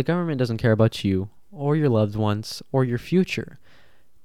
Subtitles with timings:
[0.00, 3.58] the government doesn't care about you or your loved ones or your future.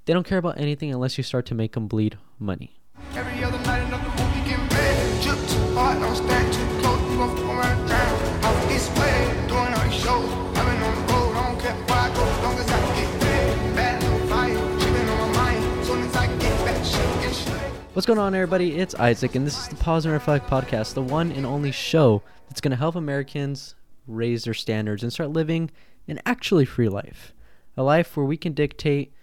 [0.06, 2.80] They don't care about anything unless you start to make them bleed money.
[3.14, 5.22] Every other night another movie getting bad.
[5.22, 8.46] too hard, don't close, you gon' fall right down.
[8.46, 10.32] Off this way, doing all shows.
[10.56, 13.22] I've on the road, I don't care where I go, as long as I get
[13.22, 13.76] paid.
[13.76, 15.86] Bad little fire, she on my mind.
[15.86, 17.72] Soon as I get back, she get straight.
[17.92, 18.78] What's going on, everybody?
[18.78, 22.22] It's Isaac, and this is the Pause and Reflect podcast, the one and only show
[22.48, 23.76] that's going to help Americans
[24.08, 25.72] raise their standards and start living
[26.08, 27.34] an actually free life.
[27.78, 29.14] A life where we can dictate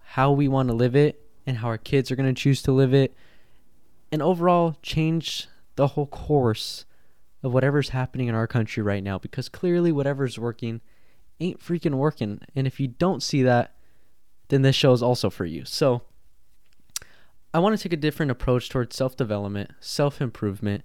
[0.00, 2.72] how we want to live it and how our kids are going to choose to
[2.72, 3.14] live it,
[4.12, 6.84] and overall change the whole course
[7.42, 10.80] of whatever's happening in our country right now because clearly whatever's working
[11.40, 12.40] ain't freaking working.
[12.54, 13.74] And if you don't see that,
[14.48, 15.64] then this show is also for you.
[15.64, 16.02] So,
[17.54, 20.84] I want to take a different approach towards self development, self improvement,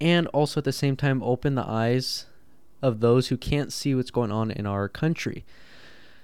[0.00, 2.26] and also at the same time open the eyes
[2.82, 5.44] of those who can't see what's going on in our country.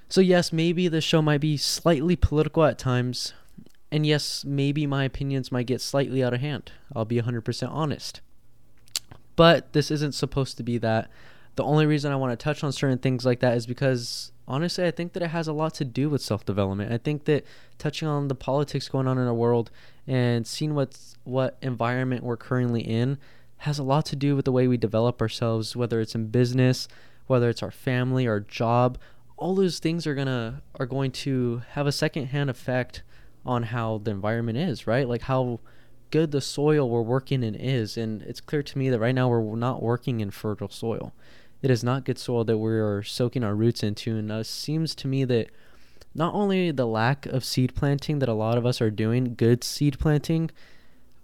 [0.08, 3.32] So, yes, maybe the show might be slightly political at times.
[3.90, 6.72] And yes, maybe my opinions might get slightly out of hand.
[6.94, 8.20] I'll be 100% honest.
[9.36, 11.10] But this isn't supposed to be that.
[11.56, 14.84] The only reason I want to touch on certain things like that is because honestly,
[14.84, 16.92] I think that it has a lot to do with self development.
[16.92, 17.44] I think that
[17.78, 19.70] touching on the politics going on in our world
[20.06, 23.18] and seeing what's what environment we're currently in
[23.58, 26.88] has a lot to do with the way we develop ourselves, whether it's in business,
[27.26, 28.98] whether it's our family, our job,
[29.36, 33.02] all those things are gonna are going to have a secondhand effect
[33.44, 35.08] on how the environment is, right?
[35.08, 35.60] Like how
[36.10, 37.96] good the soil we're working in is.
[37.96, 41.12] And it's clear to me that right now we're not working in fertile soil.
[41.60, 44.16] It is not good soil that we are soaking our roots into.
[44.16, 45.50] And it seems to me that
[46.14, 49.64] not only the lack of seed planting that a lot of us are doing, good
[49.64, 50.50] seed planting,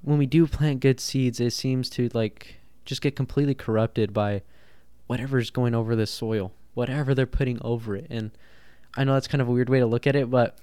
[0.02, 4.42] when we do plant good seeds, it seems to like just get completely corrupted by
[5.06, 8.06] whatever's going over the soil whatever they're putting over it.
[8.10, 8.30] And
[8.96, 10.58] I know that's kind of a weird way to look at it, but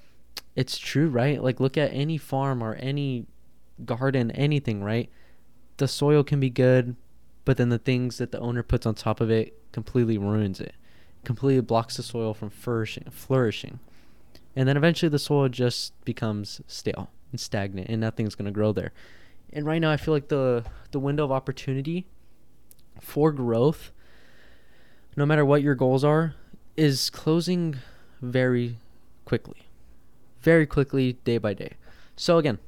[0.56, 1.42] it's true, right?
[1.42, 3.26] Like look at any farm or any
[3.84, 5.08] garden, anything, right?
[5.76, 6.96] The soil can be good,
[7.44, 10.74] but then the things that the owner puts on top of it completely ruins it.
[11.24, 13.78] Completely blocks the soil from flourishing, flourishing.
[14.56, 18.72] And then eventually the soil just becomes stale and stagnant and nothing's going to grow
[18.72, 18.92] there.
[19.52, 22.06] And right now I feel like the the window of opportunity
[23.00, 23.92] for growth
[25.18, 26.34] no matter what your goals are,
[26.76, 27.76] is closing
[28.22, 28.78] very
[29.24, 29.68] quickly.
[30.40, 31.72] Very quickly, day by day.
[32.16, 32.58] So, again,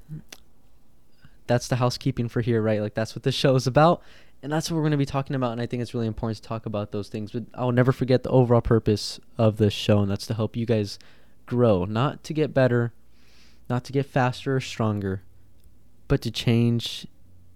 [1.46, 2.80] that's the housekeeping for here, right?
[2.80, 4.02] Like, that's what this show is about.
[4.42, 5.52] And that's what we're going to be talking about.
[5.52, 7.30] And I think it's really important to talk about those things.
[7.30, 10.66] But I'll never forget the overall purpose of this show, and that's to help you
[10.66, 10.98] guys
[11.46, 12.92] grow, not to get better,
[13.68, 15.22] not to get faster or stronger,
[16.10, 17.06] but to change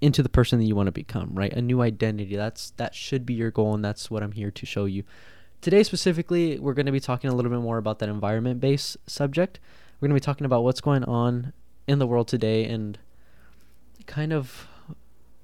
[0.00, 1.52] into the person that you want to become, right?
[1.52, 2.36] A new identity.
[2.36, 5.02] That's that should be your goal and that's what I'm here to show you.
[5.60, 9.58] Today specifically, we're going to be talking a little bit more about that environment-based subject.
[9.98, 11.52] We're going to be talking about what's going on
[11.88, 12.96] in the world today and
[14.06, 14.68] kind of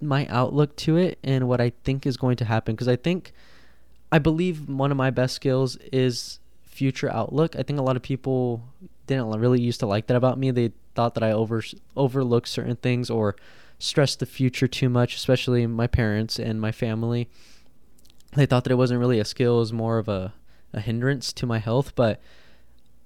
[0.00, 3.32] my outlook to it and what I think is going to happen because I think
[4.12, 7.56] I believe one of my best skills is future outlook.
[7.56, 8.62] I think a lot of people
[9.08, 10.52] didn't really used to like that about me.
[10.52, 11.62] They thought that I over
[11.96, 13.34] overlooked certain things or
[13.78, 17.30] stress the future too much, especially my parents and my family.
[18.34, 20.34] They thought that it wasn't really a skill, it was more of a,
[20.74, 21.94] a hindrance to my health.
[21.94, 22.20] But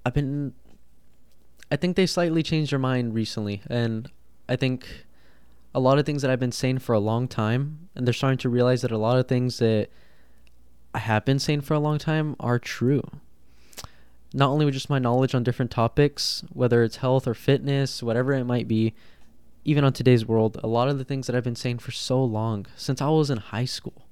[0.05, 0.53] I've been,
[1.71, 3.61] I think they slightly changed their mind recently.
[3.67, 4.11] And
[4.49, 5.05] I think
[5.73, 8.39] a lot of things that I've been saying for a long time, and they're starting
[8.39, 9.87] to realize that a lot of things that
[10.93, 13.03] I have been saying for a long time are true.
[14.35, 18.33] Not only with just my knowledge on different topics, whether it's health or fitness, whatever
[18.33, 18.93] it might be,
[19.63, 22.21] even on today's world, a lot of the things that I've been saying for so
[22.21, 24.05] long, since I was in high school.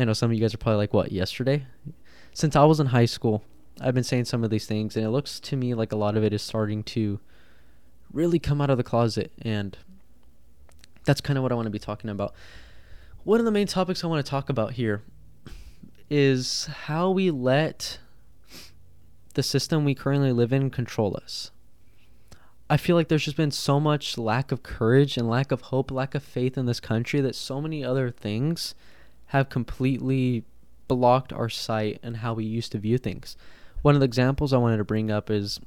[0.00, 1.66] I know some of you guys are probably like, what, yesterday?
[2.32, 3.44] Since I was in high school,
[3.78, 6.16] I've been saying some of these things, and it looks to me like a lot
[6.16, 7.20] of it is starting to
[8.10, 9.32] really come out of the closet.
[9.42, 9.76] And
[11.04, 12.32] that's kind of what I want to be talking about.
[13.22, 15.02] One of the main topics I want to talk about here
[16.08, 17.98] is how we let
[19.36, 21.50] the system we currently live in control us.
[22.68, 25.90] I feel like there's just been so much lack of courage and lack of hope,
[25.90, 28.74] lack of faith in this country that so many other things
[29.26, 30.44] have completely
[30.88, 33.36] blocked our sight and how we used to view things.
[33.82, 35.60] One of the examples I wanted to bring up is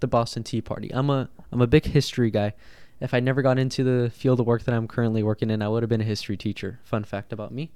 [0.00, 0.90] the Boston Tea Party.
[0.94, 2.54] I'm a I'm a big history guy.
[3.00, 5.68] If I never got into the field of work that I'm currently working in, I
[5.68, 6.78] would have been a history teacher.
[6.84, 7.70] Fun fact about me.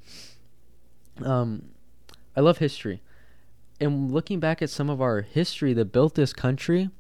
[1.23, 1.71] Um,
[2.35, 3.03] I love history.
[3.81, 6.91] And looking back at some of our history that built this country,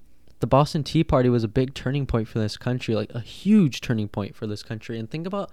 [0.41, 3.83] the Boston Tea Party was a big turning point for this country, like a huge
[3.83, 4.99] turning point for this country.
[4.99, 5.51] And think about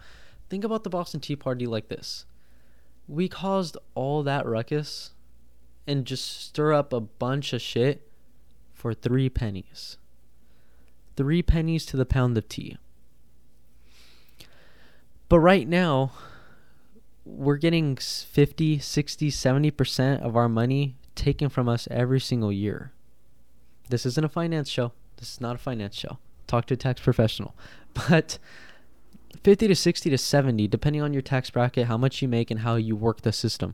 [0.49, 2.25] think about the Boston Tea Party like this.
[3.07, 5.11] We caused all that ruckus
[5.85, 8.09] and just stir up a bunch of shit
[8.73, 9.97] for three pennies.
[11.15, 12.77] Three pennies to the pound of tea.
[15.29, 16.11] But right now,
[17.25, 22.93] we're getting 50, 60, 70% of our money taken from us every single year.
[23.89, 24.93] This isn't a finance show.
[25.17, 26.19] This is not a finance show.
[26.45, 27.55] Talk to a tax professional.
[28.09, 28.37] But
[29.43, 32.59] 50 to 60 to 70, depending on your tax bracket, how much you make, and
[32.59, 33.73] how you work the system.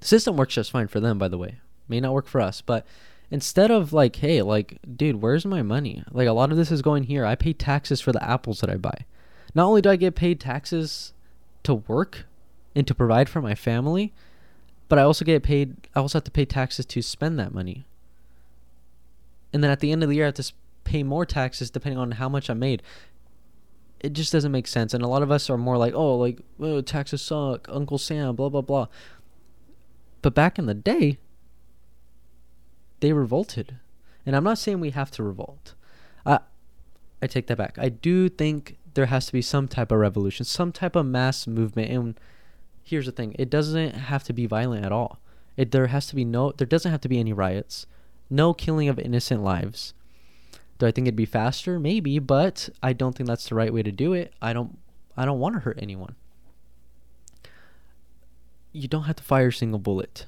[0.00, 1.56] The system works just fine for them, by the way.
[1.88, 2.86] May not work for us, but
[3.30, 6.02] instead of like, hey, like, dude, where's my money?
[6.10, 7.26] Like, a lot of this is going here.
[7.26, 9.04] I pay taxes for the apples that I buy.
[9.54, 11.12] Not only do I get paid taxes
[11.64, 12.24] to work
[12.74, 14.14] and to provide for my family,
[14.88, 17.86] but I also get paid, I also have to pay taxes to spend that money.
[19.52, 20.52] And then at the end of the year, I have to
[20.84, 22.82] pay more taxes depending on how much I made.
[24.00, 24.92] It just doesn't make sense.
[24.94, 28.36] And a lot of us are more like, oh, like, oh, taxes suck, Uncle Sam,
[28.36, 28.86] blah, blah, blah.
[30.22, 31.18] But back in the day,
[33.00, 33.76] they revolted.
[34.24, 35.74] And I'm not saying we have to revolt.
[36.24, 36.40] I
[37.22, 37.78] I take that back.
[37.78, 41.46] I do think there has to be some type of revolution, some type of mass
[41.46, 41.90] movement.
[41.90, 42.20] And
[42.86, 45.18] here's the thing, it doesn't have to be violent at all.
[45.56, 47.86] It there has to be no there doesn't have to be any riots.
[48.30, 49.92] No killing of innocent lives.
[50.78, 51.78] Do I think it'd be faster?
[51.80, 54.32] Maybe, but I don't think that's the right way to do it.
[54.40, 54.78] I don't
[55.16, 56.14] I don't want to hurt anyone.
[58.72, 60.26] You don't have to fire a single bullet.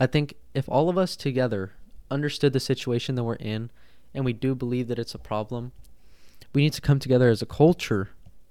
[0.00, 1.72] I think if all of us together
[2.10, 3.70] understood the situation that we're in
[4.14, 5.72] and we do believe that it's a problem,
[6.52, 8.10] we need to come together as a culture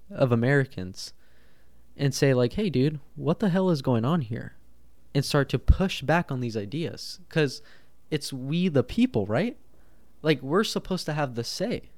[0.10, 1.13] of Americans
[1.98, 4.56] and say like, "Hey dude, what the hell is going on here?"
[5.16, 7.62] and start to push back on these ideas cuz
[8.10, 9.57] it's we the people, right?
[10.22, 11.90] Like we're supposed to have the say.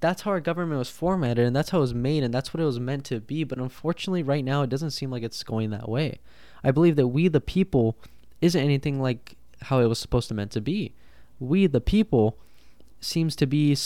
[0.00, 2.60] That's how our government was formatted and that's how it was made and that's what
[2.60, 5.70] it was meant to be, but unfortunately right now it doesn't seem like it's going
[5.70, 6.20] that way.
[6.62, 7.96] I believe that we the people
[8.40, 10.94] isn't anything like how it was supposed to meant to be.
[11.38, 12.38] We the people
[13.00, 13.76] seems to be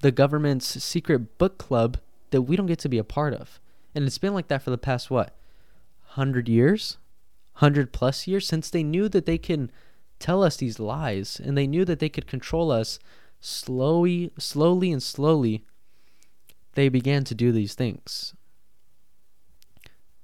[0.00, 1.98] the government's secret book club
[2.30, 3.60] that we don't get to be a part of.
[3.96, 5.34] And it's been like that for the past what?
[6.14, 6.98] 100 years?
[7.54, 9.70] 100 plus years since they knew that they can
[10.18, 12.98] tell us these lies and they knew that they could control us
[13.40, 15.64] slowly slowly and slowly
[16.74, 18.34] they began to do these things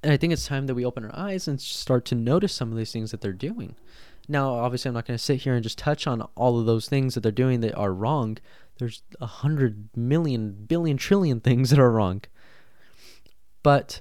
[0.02, 2.70] and i think it's time that we open our eyes and start to notice some
[2.70, 3.74] of these things that they're doing
[4.28, 6.88] now obviously i'm not going to sit here and just touch on all of those
[6.88, 8.36] things that they're doing that are wrong
[8.78, 12.22] there's a hundred million billion trillion things that are wrong
[13.62, 14.00] but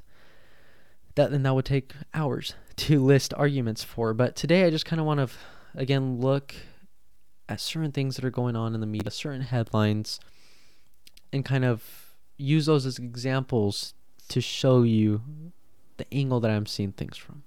[1.15, 4.99] that and that would take hours to list arguments for but today i just kind
[4.99, 5.29] of want to
[5.75, 6.55] again look
[7.51, 10.21] at certain things that are going on in the media, certain headlines,
[11.33, 13.93] and kind of use those as examples
[14.29, 15.21] to show you
[15.97, 17.43] the angle that I'm seeing things from.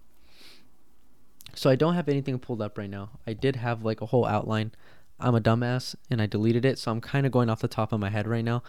[1.55, 3.11] So I don't have anything pulled up right now.
[3.27, 4.73] I did have like a whole outline.
[5.19, 7.93] I'm a dumbass and I deleted it, so I'm kind of going off the top
[7.93, 8.63] of my head right now.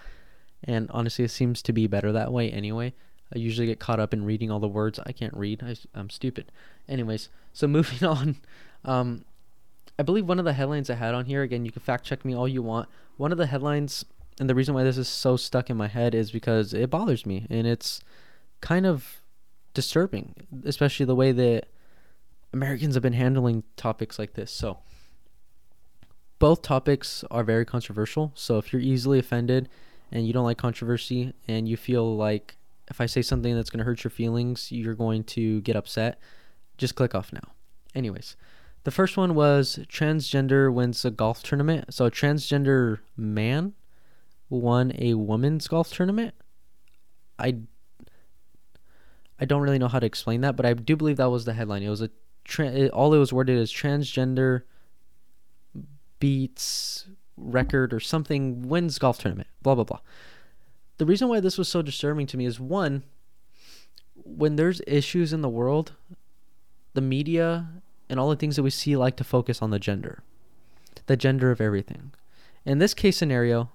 [0.63, 2.94] And honestly, it seems to be better that way anyway.
[3.36, 4.98] I usually get caught up in reading all the words.
[5.06, 5.62] I can't read.
[5.62, 6.52] I, am stupid.
[6.88, 8.38] Anyways, so moving on.
[8.86, 9.26] Um,
[10.00, 12.24] I believe one of the headlines I had on here, again, you can fact check
[12.24, 12.88] me all you want.
[13.18, 14.06] One of the headlines,
[14.40, 17.26] and the reason why this is so stuck in my head is because it bothers
[17.26, 18.02] me and it's
[18.62, 19.22] kind of
[19.74, 20.36] disturbing,
[20.66, 21.68] especially the way that
[22.54, 24.52] Americans have been handling topics like this.
[24.52, 24.80] So,
[26.39, 28.32] both topics are very controversial.
[28.36, 29.70] So, if you're easily offended
[30.12, 32.56] and you don't like controversy and you feel like
[32.88, 36.20] if I say something that's going to hurt your feelings, you're going to get upset,
[36.77, 37.54] just click off now.
[37.94, 38.36] Anyways,
[38.84, 41.94] the first one was transgender wins a golf tournament.
[41.94, 43.74] So a transgender man
[44.50, 46.36] won a women's golf tournament.
[47.39, 47.58] I
[49.39, 51.54] I don't really know how to explain that, but I do believe that was the
[51.54, 51.84] headline.
[51.84, 52.10] It was a
[52.44, 54.62] tra- it, all it was worded as transgender
[56.20, 59.50] beats record or something wins golf tournament.
[59.62, 60.00] Blah blah blah.
[60.98, 63.04] The reason why this was so disturbing to me is one
[64.16, 65.94] when there's issues in the world,
[66.94, 67.68] the media
[68.10, 70.24] and all the things that we see like to focus on the gender,
[71.08, 72.14] the gender of everything.
[72.64, 73.72] In this case scenario,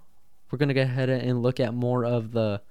[0.51, 2.63] we're going to go ahead and look at more of the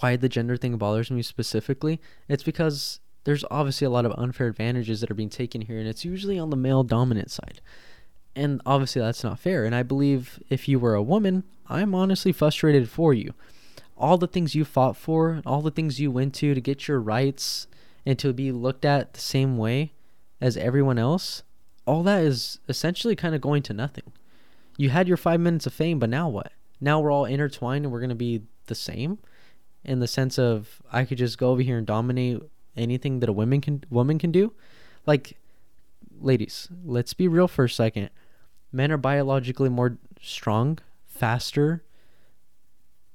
[0.00, 2.00] why the gender thing bothers me specifically.
[2.28, 5.88] It's because there's obviously a lot of unfair advantages that are being taken here, and
[5.88, 7.60] it's usually on the male dominant side.
[8.34, 9.64] And obviously, that's not fair.
[9.64, 13.34] And I believe if you were a woman, I'm honestly frustrated for you.
[13.96, 17.00] All the things you fought for, all the things you went to to get your
[17.00, 17.66] rights,
[18.06, 19.92] and to be looked at the same way
[20.40, 21.42] as everyone else,
[21.86, 24.12] all that is essentially kind of going to nothing.
[24.76, 26.52] You had your five minutes of fame, but now what?
[26.80, 29.18] Now we're all intertwined and we're going to be the same
[29.84, 32.42] in the sense of I could just go over here and dominate
[32.76, 34.52] anything that a woman can woman can do.
[35.06, 35.36] Like,
[36.20, 38.10] ladies, let's be real for a second.
[38.72, 40.78] Men are biologically more strong,
[41.14, 41.84] faster,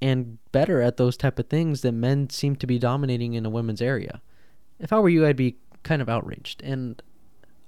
[0.02, 3.50] and better at those type of things that men seem to be dominating in a
[3.50, 4.22] women's area.
[4.78, 6.62] If I were you, I'd be kind of outraged.
[6.62, 7.02] And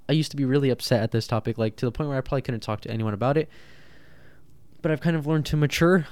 [0.08, 2.22] I used to be really upset at this topic, like to the point where I
[2.22, 3.48] probably couldn't talk to anyone about it.
[4.80, 6.06] But I've kind of learned to mature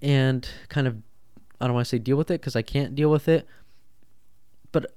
[0.00, 0.96] and kind of,
[1.60, 3.46] I don't want to say deal with it because I can't deal with it,
[4.72, 4.94] but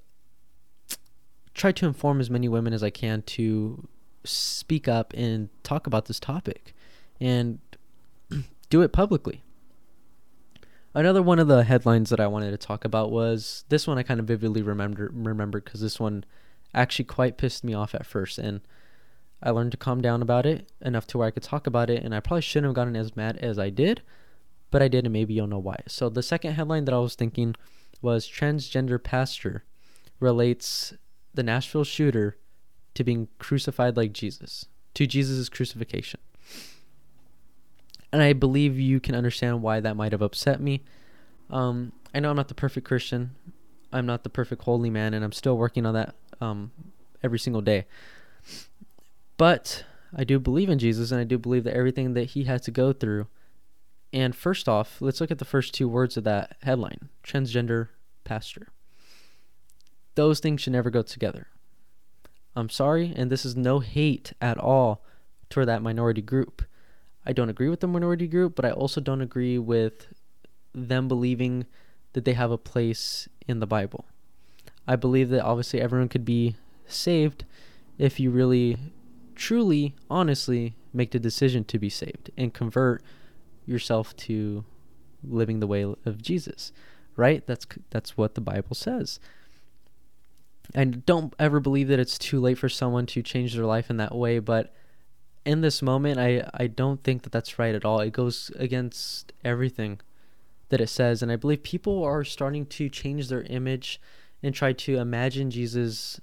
[1.53, 3.87] try to inform as many women as I can to
[4.23, 6.73] speak up and talk about this topic
[7.19, 7.59] and
[8.69, 9.43] do it publicly.
[10.95, 14.03] Another one of the headlines that I wanted to talk about was this one I
[14.03, 16.23] kind of vividly remember remembered because this one
[16.73, 18.61] actually quite pissed me off at first and
[19.41, 22.03] I learned to calm down about it enough to where I could talk about it
[22.03, 24.01] and I probably shouldn't have gotten as mad as I did,
[24.71, 25.77] but I did and maybe you'll know why.
[25.87, 27.55] So the second headline that I was thinking
[28.01, 29.63] was transgender pastor
[30.19, 30.93] relates
[31.33, 32.37] the Nashville shooter
[32.93, 36.19] to being crucified like Jesus, to Jesus' crucifixion.
[38.13, 40.83] And I believe you can understand why that might have upset me.
[41.49, 43.31] Um, I know I'm not the perfect Christian.
[43.91, 46.71] I'm not the perfect holy man, and I'm still working on that um,
[47.23, 47.85] every single day.
[49.35, 49.83] But
[50.15, 52.71] I do believe in Jesus, and I do believe that everything that he had to
[52.71, 53.27] go through.
[54.13, 57.89] And first off, let's look at the first two words of that headline transgender
[58.23, 58.67] pastor.
[60.13, 61.47] Those things should never go together.
[62.55, 65.03] I'm sorry, and this is no hate at all
[65.49, 66.61] toward that minority group.
[67.25, 70.07] I don't agree with the minority group, but I also don't agree with
[70.73, 71.65] them believing
[72.13, 74.05] that they have a place in the Bible.
[74.87, 76.55] I believe that obviously everyone could be
[76.87, 77.45] saved
[77.97, 78.77] if you really,
[79.35, 83.03] truly, honestly make the decision to be saved and convert
[83.65, 84.65] yourself to
[85.23, 86.71] living the way of Jesus,
[87.15, 87.45] right?
[87.47, 89.19] That's that's what the Bible says.
[90.75, 93.97] And don't ever believe that it's too late for someone to change their life in
[93.97, 94.73] that way, but
[95.45, 97.99] in this moment, I, I don't think that that's right at all.
[97.99, 99.99] It goes against everything
[100.69, 101.21] that it says.
[101.21, 103.99] And I believe people are starting to change their image
[104.41, 106.19] and try to imagine Jesus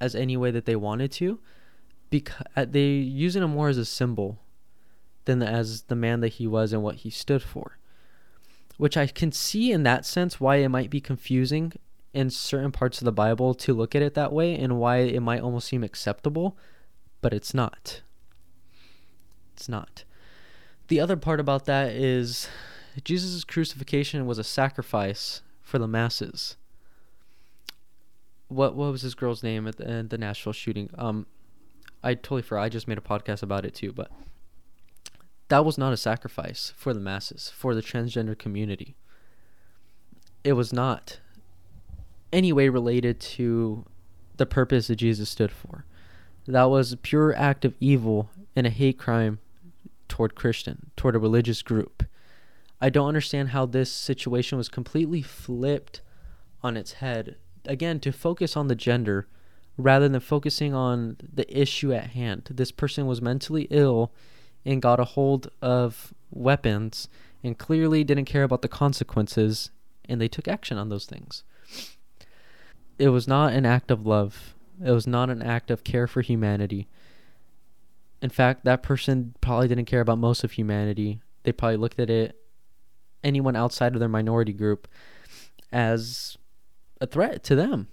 [0.00, 1.40] as any way that they wanted to.
[2.10, 4.38] Because uh, they using him more as a symbol
[5.24, 7.78] than as the man that he was and what he stood for.
[8.76, 11.72] Which I can see in that sense why it might be confusing
[12.12, 15.20] in certain parts of the Bible to look at it that way and why it
[15.20, 16.56] might almost seem acceptable,
[17.20, 18.02] but it's not.
[19.54, 20.04] It's not.
[20.88, 22.48] The other part about that is
[23.02, 26.56] Jesus' crucifixion was a sacrifice for the masses.
[28.48, 30.90] What what was this girl's name at the, the Nashville shooting?
[30.96, 31.26] Um,
[32.02, 32.62] I totally forgot.
[32.62, 34.10] I just made a podcast about it too, but
[35.48, 38.96] that was not a sacrifice for the masses, for the transgender community.
[40.42, 41.20] It was not
[42.32, 43.86] any way related to
[44.36, 45.86] the purpose that Jesus stood for.
[46.46, 49.38] That was a pure act of evil and a hate crime
[50.08, 52.04] toward Christian, toward a religious group.
[52.80, 56.00] I don't understand how this situation was completely flipped
[56.62, 57.36] on its head.
[57.64, 59.26] Again, to focus on the gender
[59.76, 62.48] rather than focusing on the issue at hand.
[62.50, 64.12] This person was mentally ill
[64.64, 67.08] and got a hold of weapons
[67.42, 69.70] and clearly didn't care about the consequences
[70.08, 71.42] and they took action on those things.
[72.98, 74.54] It was not an act of love.
[74.84, 76.88] It was not an act of care for humanity.
[78.24, 81.20] In fact, that person probably didn't care about most of humanity.
[81.42, 82.34] They probably looked at it,
[83.22, 84.88] anyone outside of their minority group,
[85.70, 86.38] as
[87.02, 87.88] a threat to them.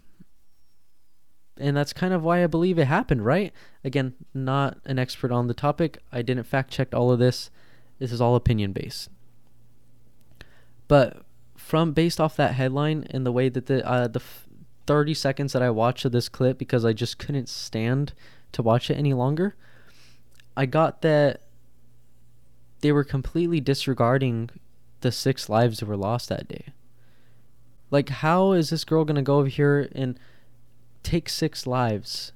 [1.58, 3.52] And that's kind of why I believe it happened, right?
[3.84, 5.98] Again, not an expert on the topic.
[6.14, 7.52] I didn't fact check all of this.
[8.00, 9.10] This is all opinion based.
[10.88, 11.26] But
[11.58, 14.22] from based off that headline and the way that the uh, the
[14.88, 18.14] 30 seconds that I watched of this clip because I just couldn't stand
[18.54, 19.58] to watch it any longer,
[20.56, 21.42] I got that
[22.82, 24.50] they were completely disregarding
[25.02, 26.74] the six lives that were lost that day.
[27.90, 30.20] Like, how is this girl gonna go over here and
[31.04, 32.32] take six lives,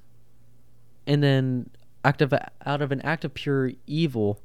[1.06, 1.70] and then
[2.04, 4.40] act of out of an act of pure evil,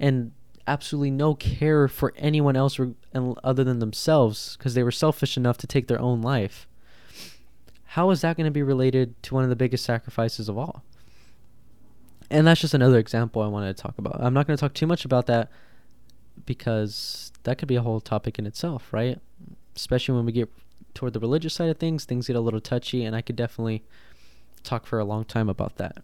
[0.00, 0.32] and
[0.66, 2.80] absolutely no care for anyone else
[3.14, 6.66] other than themselves because they were selfish enough to take their own life?
[7.90, 10.82] How is that going to be related to one of the biggest sacrifices of all?
[12.30, 14.16] And that's just another example I wanted to talk about.
[14.20, 15.50] I'm not going to talk too much about that
[16.44, 19.18] because that could be a whole topic in itself, right?
[19.74, 20.50] Especially when we get
[20.94, 23.84] toward the religious side of things, things get a little touchy, and I could definitely
[24.62, 25.98] talk for a long time about that.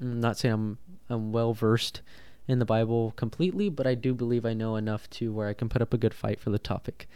[0.00, 0.78] I'm not saying I'm
[1.10, 2.02] I'm well versed
[2.46, 5.68] in the Bible completely, but I do believe I know enough to where I can
[5.68, 7.08] put up a good fight for the topic.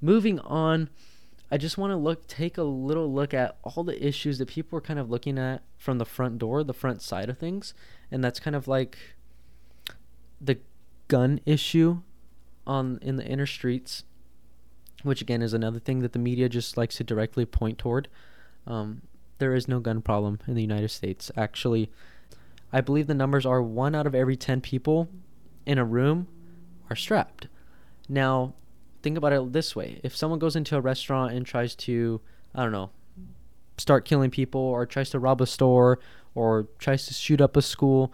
[0.00, 0.88] Moving on,
[1.50, 4.78] I just want to look take a little look at all the issues that people
[4.78, 7.74] are kind of looking at from the front door, the front side of things,
[8.10, 8.98] and that's kind of like
[10.40, 10.58] the
[11.08, 12.00] gun issue
[12.66, 14.04] on in the inner streets,
[15.02, 18.08] which again is another thing that the media just likes to directly point toward.
[18.66, 19.02] Um,
[19.38, 21.30] there is no gun problem in the United States.
[21.36, 21.90] Actually,
[22.72, 25.08] I believe the numbers are one out of every 10 people
[25.64, 26.26] in a room
[26.90, 27.48] are strapped.
[28.08, 28.54] Now,
[29.06, 32.20] think about it this way if someone goes into a restaurant and tries to,
[32.56, 32.90] I don't know,
[33.78, 36.00] start killing people or tries to rob a store
[36.34, 38.12] or tries to shoot up a school,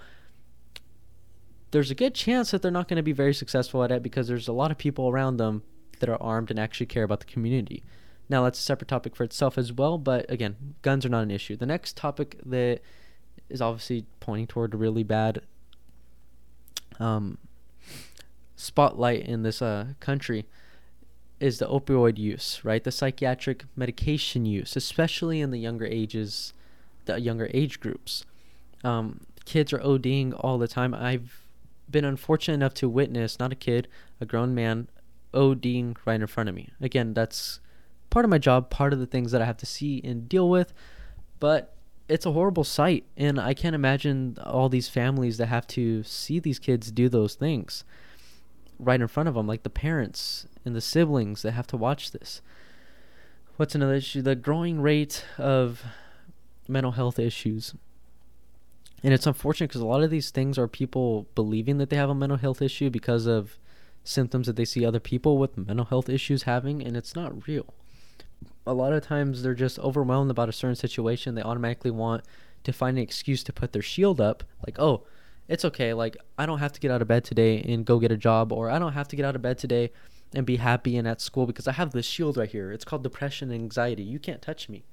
[1.70, 4.28] there's a good chance that they're not going to be very successful at it because
[4.28, 5.62] there's a lot of people around them
[6.00, 7.82] that are armed and actually care about the community.
[8.28, 11.30] Now, that's a separate topic for itself as well, but again, guns are not an
[11.30, 11.56] issue.
[11.56, 12.80] The next topic that
[13.48, 15.40] is obviously pointing toward a really bad
[17.00, 17.38] um,
[18.56, 20.44] spotlight in this uh, country
[21.42, 22.84] is the opioid use, right?
[22.84, 26.54] The psychiatric medication use, especially in the younger ages,
[27.06, 28.24] the younger age groups.
[28.84, 30.94] Um, kids are ODing all the time.
[30.94, 31.44] I've
[31.90, 33.88] been unfortunate enough to witness, not a kid,
[34.20, 34.88] a grown man,
[35.34, 36.70] ODing right in front of me.
[36.80, 37.58] Again, that's
[38.08, 40.48] part of my job, part of the things that I have to see and deal
[40.48, 40.72] with.
[41.40, 41.74] But
[42.08, 46.38] it's a horrible sight, and I can't imagine all these families that have to see
[46.38, 47.84] these kids do those things
[48.82, 52.10] right in front of them, like the parents and the siblings that have to watch
[52.10, 52.40] this.
[53.56, 54.22] What's another issue?
[54.22, 55.84] The growing rate of
[56.68, 57.74] mental health issues.
[59.04, 62.10] And it's unfortunate because a lot of these things are people believing that they have
[62.10, 63.58] a mental health issue because of
[64.04, 67.74] symptoms that they see other people with mental health issues having, and it's not real
[68.66, 71.34] a lot of times they're just overwhelmed about a certain situation.
[71.34, 72.24] They automatically want
[72.64, 75.02] to find an excuse to put their shield up, like, oh,
[75.52, 75.92] it's okay.
[75.92, 78.52] Like, I don't have to get out of bed today and go get a job,
[78.52, 79.92] or I don't have to get out of bed today
[80.34, 82.72] and be happy and at school because I have this shield right here.
[82.72, 84.02] It's called depression and anxiety.
[84.02, 84.84] You can't touch me.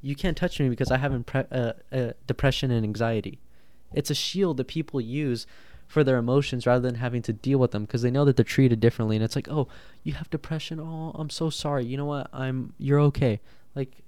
[0.00, 3.40] You can't touch me because I have impre- uh, uh, depression and anxiety.
[3.92, 5.48] It's a shield that people use
[5.88, 8.44] for their emotions rather than having to deal with them because they know that they're
[8.44, 9.66] treated differently and it's like oh
[10.02, 13.40] you have depression oh i'm so sorry you know what i'm you're okay
[13.74, 14.02] like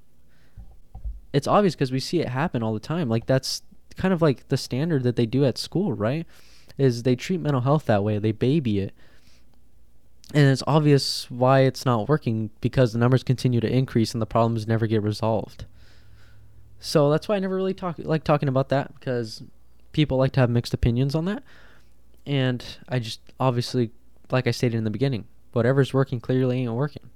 [1.32, 3.62] it's obvious because we see it happen all the time like that's
[4.00, 6.26] kind of like the standard that they do at school right
[6.78, 8.94] is they treat mental health that way they baby it
[10.32, 14.26] and it's obvious why it's not working because the numbers continue to increase and the
[14.26, 15.64] problems never get resolved
[16.78, 19.42] so that's why i never really talk like talking about that because
[19.92, 21.42] people like to have mixed opinions on that
[22.26, 23.90] and I just obviously,
[24.30, 27.10] like I stated in the beginning, whatever's working clearly ain't working.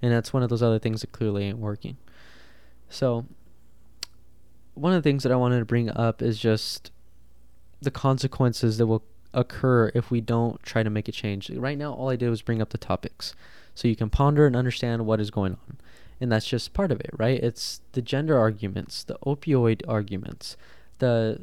[0.00, 1.96] And that's one of those other things that clearly ain't working.
[2.88, 3.26] So,
[4.74, 6.90] one of the things that I wanted to bring up is just
[7.80, 9.02] the consequences that will
[9.34, 11.50] occur if we don't try to make a change.
[11.50, 13.34] Right now, all I did was bring up the topics
[13.74, 15.78] so you can ponder and understand what is going on.
[16.20, 17.42] And that's just part of it, right?
[17.42, 20.56] It's the gender arguments, the opioid arguments,
[20.98, 21.40] the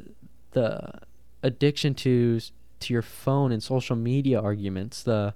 [0.52, 1.00] the
[1.42, 2.40] addiction to
[2.80, 5.34] to your phone and social media arguments, the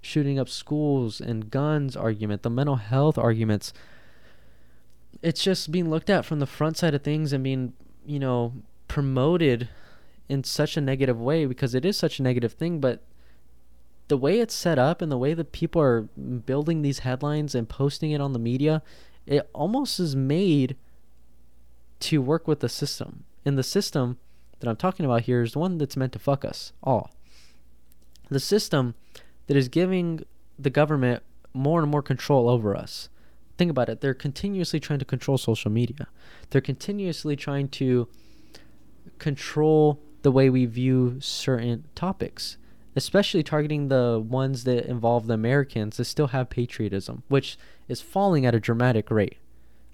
[0.00, 3.72] shooting up schools and guns argument, the mental health arguments.
[5.24, 7.72] It's just being looked at from the front side of things and being,
[8.04, 8.52] you know,
[8.88, 9.70] promoted
[10.28, 13.02] in such a negative way because it is such a negative thing, but
[14.08, 17.70] the way it's set up and the way that people are building these headlines and
[17.70, 18.82] posting it on the media,
[19.26, 20.76] it almost is made
[22.00, 23.24] to work with the system.
[23.46, 24.18] And the system
[24.60, 27.12] that I'm talking about here is the one that's meant to fuck us all.
[28.28, 28.94] The system
[29.46, 30.24] that is giving
[30.58, 31.22] the government
[31.54, 33.08] more and more control over us.
[33.56, 34.00] Think about it.
[34.00, 36.08] They're continuously trying to control social media.
[36.50, 38.08] They're continuously trying to
[39.18, 42.56] control the way we view certain topics,
[42.96, 47.56] especially targeting the ones that involve the Americans that still have patriotism, which
[47.88, 49.36] is falling at a dramatic rate.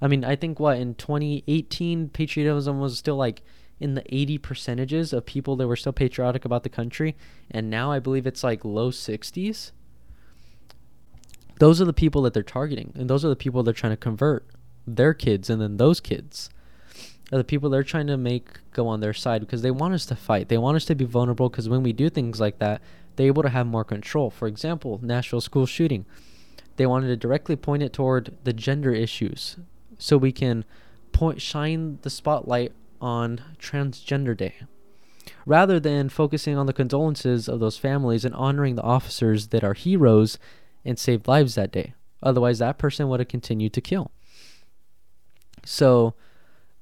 [0.01, 3.43] I mean, I think what in 2018 patriotism was still like
[3.81, 7.17] in the 80 percentages of people that were still patriotic about the country
[7.51, 9.73] and now i believe it's like low 60s
[11.61, 13.97] those are the people that they're targeting and those are the people they're trying to
[13.97, 14.47] convert
[14.87, 16.51] their kids and then those kids
[17.31, 20.05] are the people they're trying to make go on their side because they want us
[20.07, 20.49] to fight.
[20.49, 22.81] They want us to be vulnerable because when we do things like that
[23.15, 24.31] they're able to have more control.
[24.31, 26.07] For example nashville school shooting.
[26.77, 29.59] They wanted to directly point it toward the gender issues
[29.99, 30.65] so we can
[31.13, 34.55] point shine the spotlight on Transgender Day.
[35.45, 39.75] Rather than focusing on the condolences of those families and honoring the officers that are
[39.75, 40.39] heroes
[40.85, 41.95] and saved lives that day.
[42.23, 44.11] Otherwise, that person would have continued to kill.
[45.65, 46.15] So,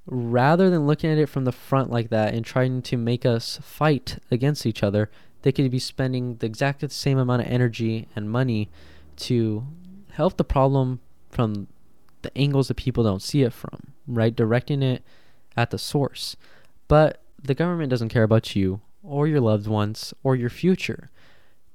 [0.07, 3.59] rather than looking at it from the front like that and trying to make us
[3.63, 5.11] fight against each other,
[5.43, 8.69] they could be spending the exact same amount of energy and money
[9.17, 9.67] to
[10.13, 11.69] help the problem from
[12.23, 14.35] the angles that people don't see it from, right?
[14.35, 15.05] Directing it
[15.57, 16.37] at the source.
[16.89, 21.11] But the government doesn't care about you or your loved ones or your future.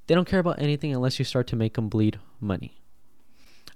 [0.08, 2.82] They don't care about anything unless you start to make them bleed money.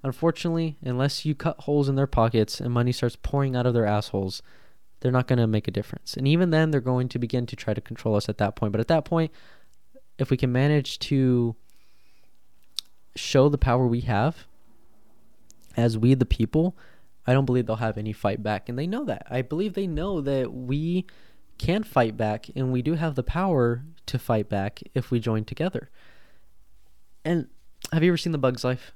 [0.02, 3.86] Unfortunately, unless you cut holes in their pockets and money starts pouring out of their
[3.86, 4.42] assholes,
[5.00, 6.16] they're not going to make a difference.
[6.16, 8.72] And even then, they're going to begin to try to control us at that point.
[8.72, 9.32] But at that point,
[10.18, 11.56] if we can manage to
[13.16, 14.46] show the power we have
[15.76, 16.76] as we, the people,
[17.26, 18.68] I don't believe they'll have any fight back.
[18.68, 19.26] And they know that.
[19.30, 21.06] I believe they know that we
[21.58, 25.44] can fight back and we do have the power to fight back if we join
[25.44, 25.90] together.
[27.28, 27.46] And
[27.92, 28.92] have you ever seen The Bug's Life?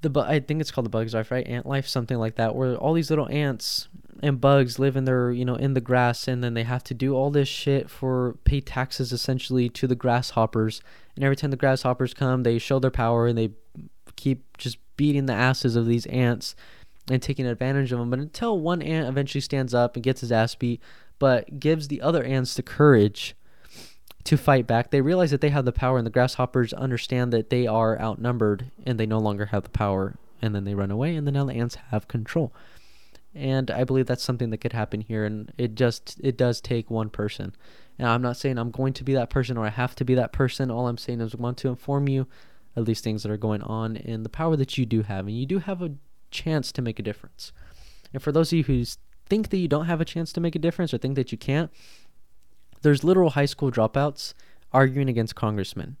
[0.00, 1.46] The bu- I think it's called The Bug's Life, right?
[1.46, 3.88] Ant Life, something like that, where all these little ants
[4.22, 6.94] and bugs live in their, you know, in the grass and then they have to
[6.94, 10.80] do all this shit for pay taxes essentially to the grasshoppers.
[11.16, 13.50] And every time the grasshoppers come, they show their power and they
[14.16, 16.56] keep just beating the asses of these ants
[17.10, 18.08] and taking advantage of them.
[18.08, 20.80] But until one ant eventually stands up and gets his ass beat,
[21.18, 23.36] but gives the other ants the courage
[24.24, 27.50] to fight back, they realize that they have the power, and the grasshoppers understand that
[27.50, 30.16] they are outnumbered and they no longer have the power.
[30.42, 32.52] And then they run away, and then now the ants have control.
[33.34, 36.90] And I believe that's something that could happen here, and it just it does take
[36.90, 37.54] one person.
[37.98, 40.14] Now I'm not saying I'm going to be that person or I have to be
[40.16, 40.70] that person.
[40.70, 42.26] All I'm saying is I want to inform you
[42.76, 45.38] of these things that are going on and the power that you do have, and
[45.38, 45.94] you do have a
[46.30, 47.52] chance to make a difference.
[48.12, 48.84] And for those of you who
[49.26, 51.38] think that you don't have a chance to make a difference or think that you
[51.38, 51.70] can't,
[52.84, 54.34] there's literal high school dropouts
[54.72, 55.96] arguing against congressmen.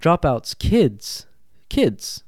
[0.00, 1.26] Dropouts, kids,
[1.68, 2.24] kids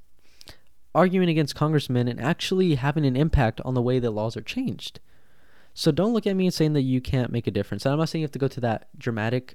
[0.95, 5.01] arguing against congressmen and actually having an impact on the way that laws are changed.
[5.75, 7.85] So don't look at me and saying that you can't make a difference.
[7.85, 9.55] And I'm not saying you have to go to that dramatic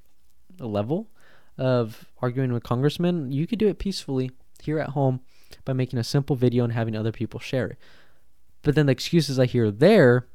[0.60, 1.10] level
[1.58, 3.32] of arguing with congressmen.
[3.32, 5.22] You could do it peacefully here at home
[5.64, 7.78] by making a simple video and having other people share it.
[8.64, 10.28] But then the excuses I hear there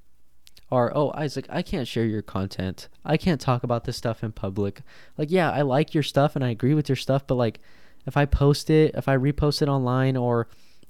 [0.73, 2.89] are, oh, Isaac, I can't share your content.
[3.05, 4.81] I can't talk about this stuff in public.
[5.19, 7.61] Like, yeah, I like your stuff and I agree with your stuff, but like,
[8.07, 10.49] if I post it, if I repost it online or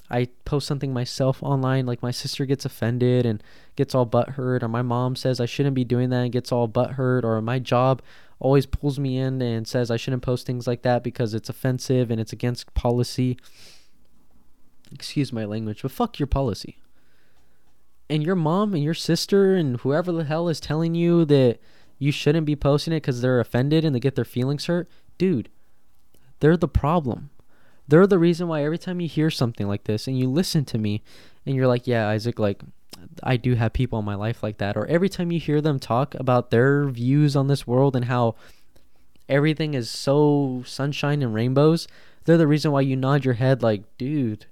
[0.08, 3.42] I post something myself online, like my sister gets offended and
[3.76, 6.68] gets all butthurt, or my mom says I shouldn't be doing that and gets all
[6.68, 8.00] butthurt, or my job
[8.38, 12.10] always pulls me in and says I shouldn't post things like that because it's offensive
[12.10, 13.36] and it's against policy
[14.94, 16.76] excuse my language, but fuck your policy.
[18.12, 21.58] And your mom and your sister and whoever the hell is telling you that
[21.98, 25.48] you shouldn't be posting it because they're offended and they get their feelings hurt, dude,
[26.40, 27.30] they're the problem.
[27.88, 30.78] They're the reason why every time you hear something like this and you listen to
[30.78, 31.02] me
[31.46, 32.60] and you're like, yeah, Isaac, like,
[33.22, 34.76] I do have people in my life like that.
[34.76, 38.34] Or every time you hear them talk about their views on this world and how
[39.26, 41.88] everything is so sunshine and rainbows,
[42.26, 44.44] they're the reason why you nod your head like, dude,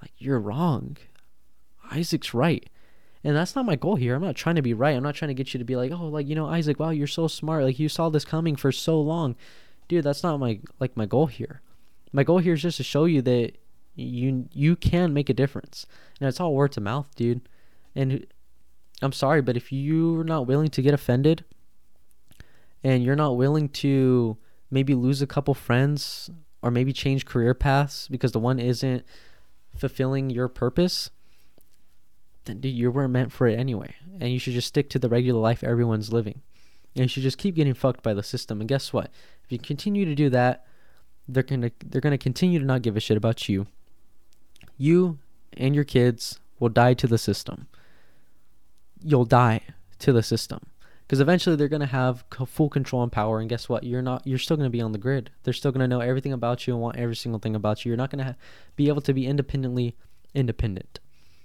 [0.00, 0.96] like you're wrong.
[1.90, 2.68] Isaac's right.
[3.24, 4.14] And that's not my goal here.
[4.14, 4.96] I'm not trying to be right.
[4.96, 6.90] I'm not trying to get you to be like, "Oh, like, you know, Isaac, wow,
[6.90, 7.62] you're so smart.
[7.62, 9.36] Like you saw this coming for so long."
[9.88, 11.60] Dude, that's not my like my goal here.
[12.12, 13.52] My goal here is just to show you that
[13.94, 15.86] you you can make a difference.
[16.20, 17.42] And it's all word to mouth, dude.
[17.94, 18.26] And
[19.02, 21.44] I'm sorry, but if you're not willing to get offended
[22.82, 24.36] and you're not willing to
[24.70, 26.30] maybe lose a couple friends
[26.62, 29.04] or maybe change career paths because the one isn't
[29.76, 31.10] fulfilling your purpose,
[32.44, 33.94] then dude, you weren't meant for it anyway.
[34.20, 36.42] And you should just stick to the regular life everyone's living.
[36.94, 38.60] And you should just keep getting fucked by the system.
[38.60, 39.10] And guess what?
[39.44, 40.66] If you continue to do that,
[41.28, 43.66] they're gonna they're gonna continue to not give a shit about you.
[44.76, 45.18] You
[45.54, 47.66] and your kids will die to the system.
[49.02, 49.60] You'll die
[50.00, 50.60] to the system
[51.12, 54.26] because eventually they're going to have full control and power and guess what you're not
[54.26, 56.66] you're still going to be on the grid they're still going to know everything about
[56.66, 58.34] you and want every single thing about you you're not going to ha-
[58.76, 59.94] be able to be independently
[60.34, 60.98] independent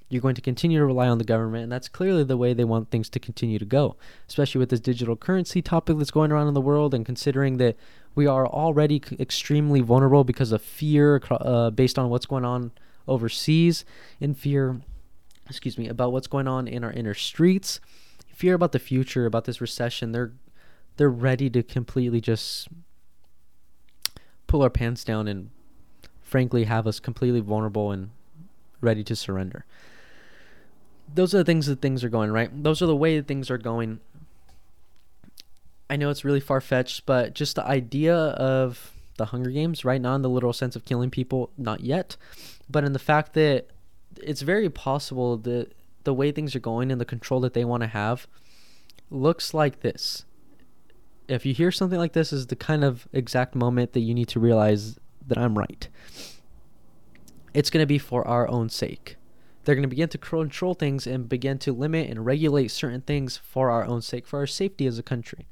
[0.09, 2.63] you're going to continue to rely on the government and that's clearly the way they
[2.63, 3.95] want things to continue to go
[4.27, 7.75] especially with this digital currency topic that's going around in the world and considering that
[8.15, 12.71] we are already extremely vulnerable because of fear uh, based on what's going on
[13.07, 13.85] overseas
[14.21, 14.81] and fear
[15.49, 17.79] excuse me about what's going on in our inner streets
[18.37, 20.31] fear about the future, about this recession, they're
[20.97, 22.67] they're ready to completely just
[24.45, 25.49] pull our pants down and
[26.21, 28.09] frankly have us completely vulnerable and
[28.79, 29.65] ready to surrender.
[31.13, 32.51] Those are the things that things are going, right?
[32.63, 33.99] Those are the way that things are going.
[35.89, 40.01] I know it's really far fetched, but just the idea of the Hunger Games, right?
[40.01, 42.17] now in the literal sense of killing people, not yet,
[42.69, 43.67] but in the fact that
[44.21, 47.83] it's very possible that the way things are going and the control that they want
[47.83, 48.27] to have
[49.09, 50.25] looks like this.
[51.27, 54.29] If you hear something like this, is the kind of exact moment that you need
[54.29, 55.87] to realize that I'm right.
[57.53, 59.17] It's going to be for our own sake.
[59.67, 63.35] They're going to begin to control things and begin to limit and regulate certain things
[63.35, 65.45] for our own sake, for our safety as a country.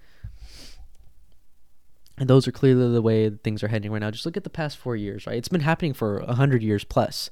[2.17, 4.11] And those are clearly the way things are heading right now.
[4.11, 5.35] Just look at the past four years, right?
[5.35, 7.29] It's been happening for a hundred years plus,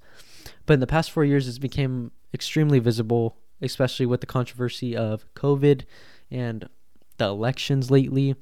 [0.65, 5.25] but in the past four years, it's became extremely visible, especially with the controversy of
[5.35, 5.83] COVID
[6.29, 6.67] and
[7.15, 8.35] the elections lately.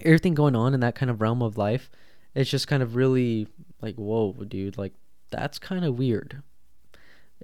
[0.00, 1.90] Everything going on in that kind of realm of life,
[2.34, 3.46] it's just kind of really
[3.80, 4.94] like, whoa, dude, like
[5.30, 6.42] that's kind of weird.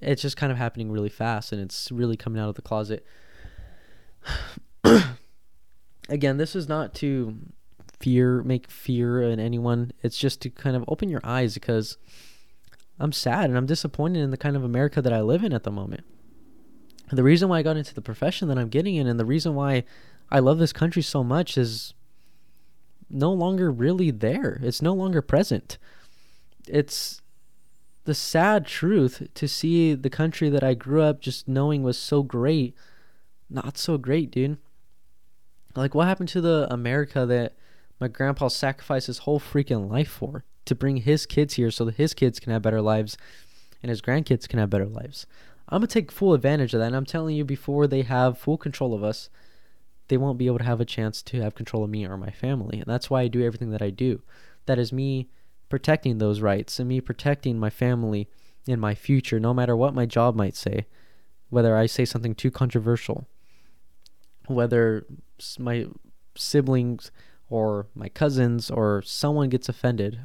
[0.00, 3.04] It's just kind of happening really fast, and it's really coming out of the closet.
[6.08, 7.36] Again, this is not to
[8.00, 9.92] fear, make fear in anyone.
[10.02, 11.98] It's just to kind of open your eyes because
[12.98, 15.64] I'm sad and I'm disappointed in the kind of America that I live in at
[15.64, 16.04] the moment.
[17.12, 19.54] The reason why I got into the profession that I'm getting in and the reason
[19.54, 19.84] why
[20.30, 21.94] I love this country so much is
[23.08, 24.60] no longer really there.
[24.62, 25.76] It's no longer present.
[26.68, 27.19] It's
[28.04, 32.22] the sad truth to see the country that I grew up just knowing was so
[32.22, 32.74] great
[33.50, 34.58] not so great, dude.
[35.74, 37.54] Like what happened to the America that
[38.00, 41.96] my grandpa sacrificed his whole freaking life for to bring his kids here so that
[41.96, 43.16] his kids can have better lives
[43.82, 45.26] and his grandkids can have better lives.
[45.68, 46.86] I'm to take full advantage of that.
[46.86, 49.30] And I'm telling you, before they have full control of us,
[50.08, 52.30] they won't be able to have a chance to have control of me or my
[52.30, 52.78] family.
[52.78, 54.22] And that's why I do everything that I do.
[54.66, 55.28] That is me
[55.70, 58.28] protecting those rights and me protecting my family
[58.68, 60.87] and my future, no matter what my job might say,
[61.48, 63.26] whether I say something too controversial,
[64.46, 65.06] whether
[65.59, 65.87] my
[66.37, 67.11] siblings
[67.48, 70.20] or my cousins or someone gets offended,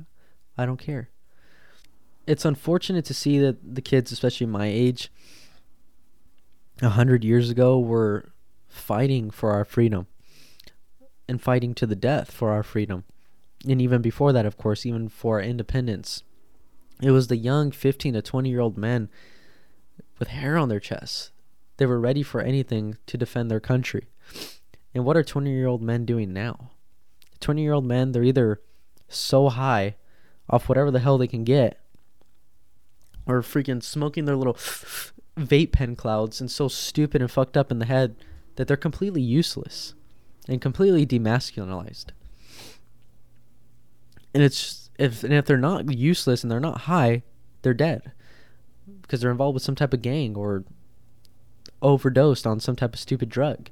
[0.58, 1.10] I don't care.
[2.27, 5.12] It's unfortunate to see that the kids, especially my age,
[6.81, 8.34] a hundred years ago, were
[8.67, 10.08] fighting for our freedom
[11.27, 13.03] and fighting to the death for our freedom.
[13.67, 16.23] And even before that, of course, even for independence.
[17.01, 19.10] It was the young 15 to 20 year old men
[20.19, 21.32] with hair on their chests.
[21.78, 24.08] They were ready for anything to defend their country.
[24.93, 26.71] And what are 20 year old men doing now?
[27.41, 28.62] 20 year old men, they're either
[29.10, 29.95] so high
[30.49, 31.80] off whatever the hell they can get
[33.25, 34.54] or freaking smoking their little
[35.38, 38.15] vape pen clouds and so stupid and fucked up in the head
[38.56, 39.93] that they're completely useless
[40.47, 42.08] and completely demasculinized.
[44.36, 47.24] And it's if and if they're not useless and they're not high,
[47.62, 48.12] they're dead
[49.02, 50.65] because they're involved with some type of gang or
[51.82, 53.69] overdosed on some type of stupid drug.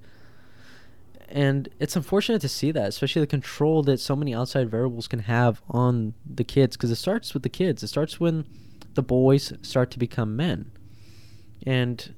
[1.27, 5.19] And it's unfortunate to see that, especially the control that so many outside variables can
[5.19, 7.83] have on the kids, because it starts with the kids.
[7.83, 8.45] It starts when
[8.93, 10.71] the boys start to become men.
[11.67, 12.13] And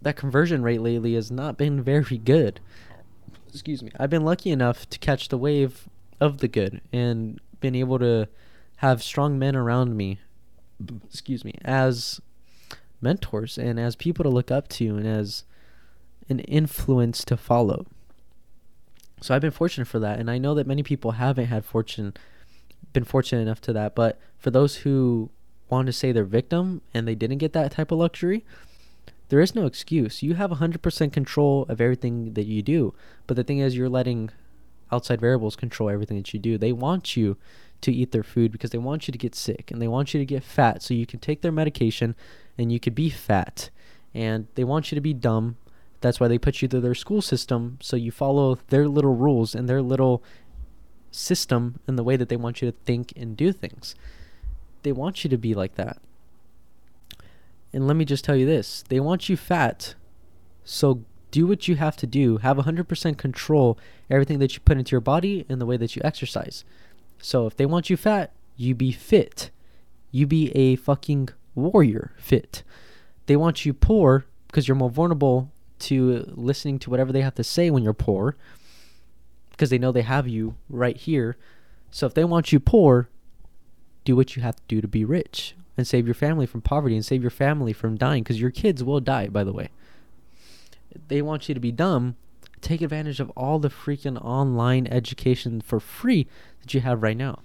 [0.00, 2.60] that conversion rate lately has not been very good.
[3.48, 3.90] Excuse me.
[3.98, 5.88] I've been lucky enough to catch the wave
[6.20, 8.28] of the good and been able to
[8.76, 10.20] have strong men around me,
[11.04, 12.20] excuse me, as
[13.00, 15.44] mentors and as people to look up to and as
[16.28, 17.86] an influence to follow.
[19.20, 22.14] So I've been fortunate for that, and I know that many people haven't had fortune,
[22.92, 23.94] been fortunate enough to that.
[23.94, 25.30] But for those who
[25.70, 28.44] want to say they're victim and they didn't get that type of luxury,
[29.30, 30.22] there is no excuse.
[30.22, 32.94] You have 100% control of everything that you do.
[33.26, 34.30] But the thing is, you're letting
[34.94, 36.56] outside variables control everything that you do.
[36.56, 37.36] They want you
[37.80, 40.20] to eat their food because they want you to get sick and they want you
[40.20, 42.14] to get fat so you can take their medication
[42.56, 43.70] and you could be fat.
[44.14, 45.56] And they want you to be dumb
[46.04, 49.54] that's why they put you through their school system so you follow their little rules
[49.54, 50.22] and their little
[51.10, 53.94] system and the way that they want you to think and do things.
[54.82, 55.96] They want you to be like that.
[57.72, 59.94] And let me just tell you this they want you fat.
[60.62, 62.36] So do what you have to do.
[62.36, 63.76] Have 100% control
[64.08, 66.64] everything that you put into your body and the way that you exercise.
[67.18, 69.50] So if they want you fat, you be fit.
[70.12, 72.62] You be a fucking warrior fit.
[73.26, 77.42] They want you poor because you're more vulnerable to listening to whatever they have to
[77.42, 78.36] say when you're poor
[79.50, 81.36] because they know they have you right here.
[81.90, 83.08] So if they want you poor,
[84.04, 86.94] do what you have to do to be rich and save your family from poverty
[86.94, 89.70] and save your family from dying because your kids will die, by the way.
[91.08, 92.16] They want you to be dumb.
[92.60, 96.26] Take advantage of all the freaking online education for free
[96.62, 97.40] that you have right now.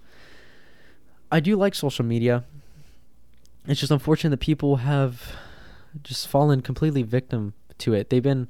[1.32, 2.46] I do like social media.
[3.68, 5.34] It's just unfortunate that people have
[6.04, 8.10] just fallen completely victim to it.
[8.10, 8.48] They've been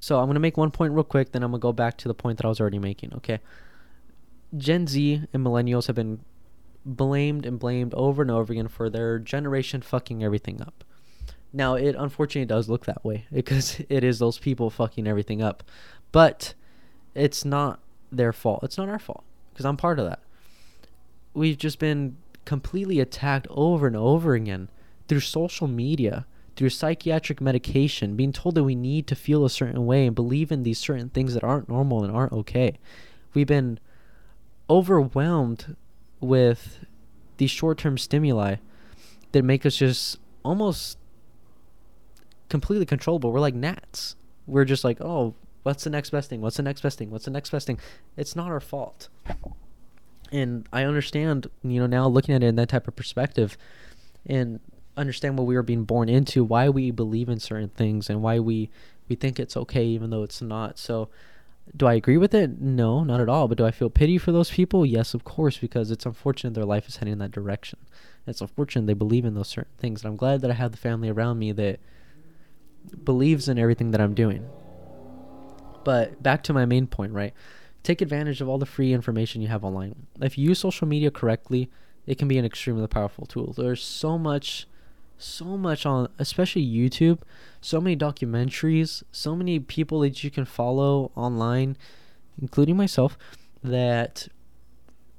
[0.00, 2.14] so I'm gonna make one point real quick, then I'm gonna go back to the
[2.14, 3.12] point that I was already making.
[3.14, 3.40] Okay.
[4.56, 6.20] Gen Z and millennials have been
[6.84, 10.84] blamed and blamed over and over again for their generation fucking everything up.
[11.52, 15.62] Now it unfortunately does look that way because it is those people fucking everything up.
[16.12, 16.54] But
[17.14, 18.64] it's not their fault.
[18.64, 20.20] It's not our fault because I'm part of that.
[21.34, 24.68] We've just been completely attacked over and over again
[25.06, 29.86] through social media, through psychiatric medication, being told that we need to feel a certain
[29.86, 32.78] way and believe in these certain things that aren't normal and aren't okay.
[33.34, 33.78] We've been
[34.68, 35.76] overwhelmed
[36.20, 36.84] with
[37.36, 38.56] these short term stimuli
[39.32, 40.98] that make us just almost
[42.50, 43.32] completely controllable.
[43.32, 44.16] We're like gnats.
[44.46, 46.40] We're just like, oh, what's the next best thing?
[46.40, 47.10] What's the next best thing?
[47.10, 47.78] What's the next best thing?
[48.16, 49.08] It's not our fault.
[50.32, 53.56] And I understand, you know, now looking at it in that type of perspective
[54.26, 54.60] and
[54.96, 58.38] understand what we were being born into, why we believe in certain things and why
[58.38, 58.70] we
[59.08, 60.78] we think it's okay even though it's not.
[60.78, 61.08] So
[61.76, 62.60] do I agree with it?
[62.60, 63.48] No, not at all.
[63.48, 64.86] But do I feel pity for those people?
[64.86, 67.78] Yes, of course, because it's unfortunate their life is heading in that direction.
[68.26, 70.02] It's unfortunate they believe in those certain things.
[70.02, 71.80] And I'm glad that I have the family around me that
[73.04, 74.48] believes in everything that I'm doing.
[75.84, 77.32] But back to my main point, right?
[77.82, 80.06] Take advantage of all the free information you have online.
[80.20, 81.70] If you use social media correctly,
[82.06, 83.54] it can be an extremely powerful tool.
[83.56, 84.66] There's so much
[85.22, 87.20] so much on especially YouTube,
[87.60, 91.76] so many documentaries, so many people that you can follow online,
[92.40, 93.18] including myself,
[93.62, 94.28] that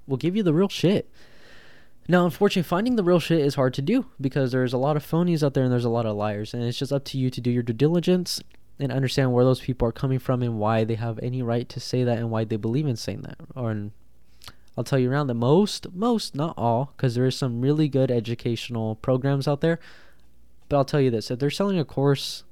[0.08, 1.10] will give you the real shit.
[2.08, 5.06] Now, unfortunately, finding the real shit is hard to do because there's a lot of
[5.06, 7.30] phonies out there and there's a lot of liars, and it's just up to you
[7.30, 8.42] to do your due diligence
[8.80, 11.80] and understand where those people are coming from and why they have any right to
[11.80, 13.38] say that and why they believe in saying that.
[13.56, 13.92] Or in,
[14.78, 18.10] I'll tell you around that most, most, not all, because there is some really good
[18.10, 19.80] educational programs out there.
[20.68, 22.44] But I'll tell you this: if they're selling a course,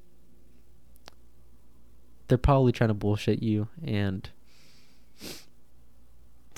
[2.27, 4.29] they're probably trying to bullshit you, and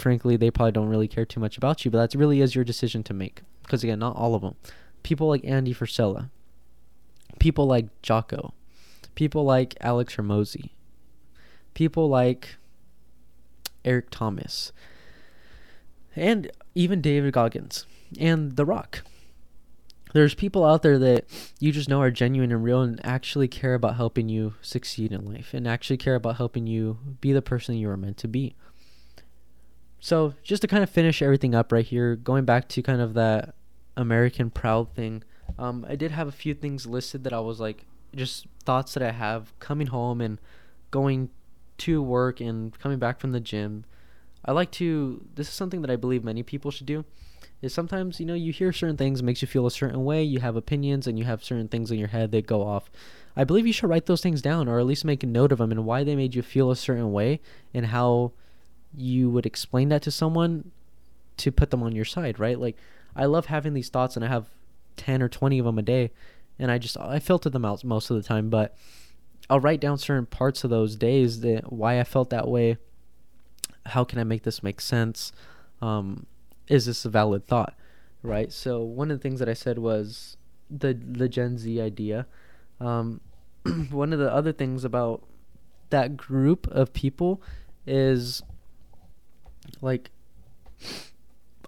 [0.02, 1.92] frankly, they probably don't really care too much about you.
[1.92, 4.56] But that really is your decision to make, because again, not all of them.
[5.04, 6.30] People like Andy Frisella,
[7.40, 8.54] people like Jocko,
[9.16, 10.70] people like Alex Hormozi,
[11.74, 12.56] people like
[13.84, 14.72] Eric Thomas
[16.16, 17.86] and even David Goggins
[18.20, 19.04] and The Rock.
[20.14, 21.26] There's people out there that
[21.60, 25.26] you just know are genuine and real and actually care about helping you succeed in
[25.26, 28.56] life and actually care about helping you be the person you are meant to be.
[30.04, 33.14] So, just to kind of finish everything up right here, going back to kind of
[33.14, 33.54] that
[33.96, 35.24] American proud thing,
[35.58, 37.86] um, I did have a few things listed that I was like,
[38.16, 40.40] just thoughts that I have coming home and
[40.90, 41.30] going
[41.78, 43.86] to work and coming back from the gym
[44.44, 45.24] I like to.
[45.36, 47.06] This is something that I believe many people should do.
[47.62, 50.24] Is sometimes you know you hear certain things makes you feel a certain way.
[50.24, 52.90] You have opinions and you have certain things in your head that go off.
[53.36, 55.60] I believe you should write those things down or at least make a note of
[55.60, 57.40] them and why they made you feel a certain way
[57.74, 58.34] and how
[58.96, 60.72] you would explain that to someone
[61.38, 62.60] to put them on your side, right?
[62.60, 62.78] Like
[63.16, 64.48] I love having these thoughts and I have
[64.98, 66.12] 10 or 20 of them a day
[66.60, 68.76] and I just I filter them out most of the time, but
[69.50, 72.78] I'll write down certain parts of those days that why I felt that way
[73.88, 75.32] how can I make this make sense?
[75.82, 76.28] Um,
[76.68, 77.74] is this a valid thought?
[78.24, 78.52] Right.
[78.52, 80.38] So one of the things that I said was
[80.70, 82.28] the the Gen Z idea.
[82.80, 83.22] Um,
[83.90, 85.24] one of the other things about
[85.90, 87.42] that group of people
[87.86, 88.44] is
[89.82, 90.12] like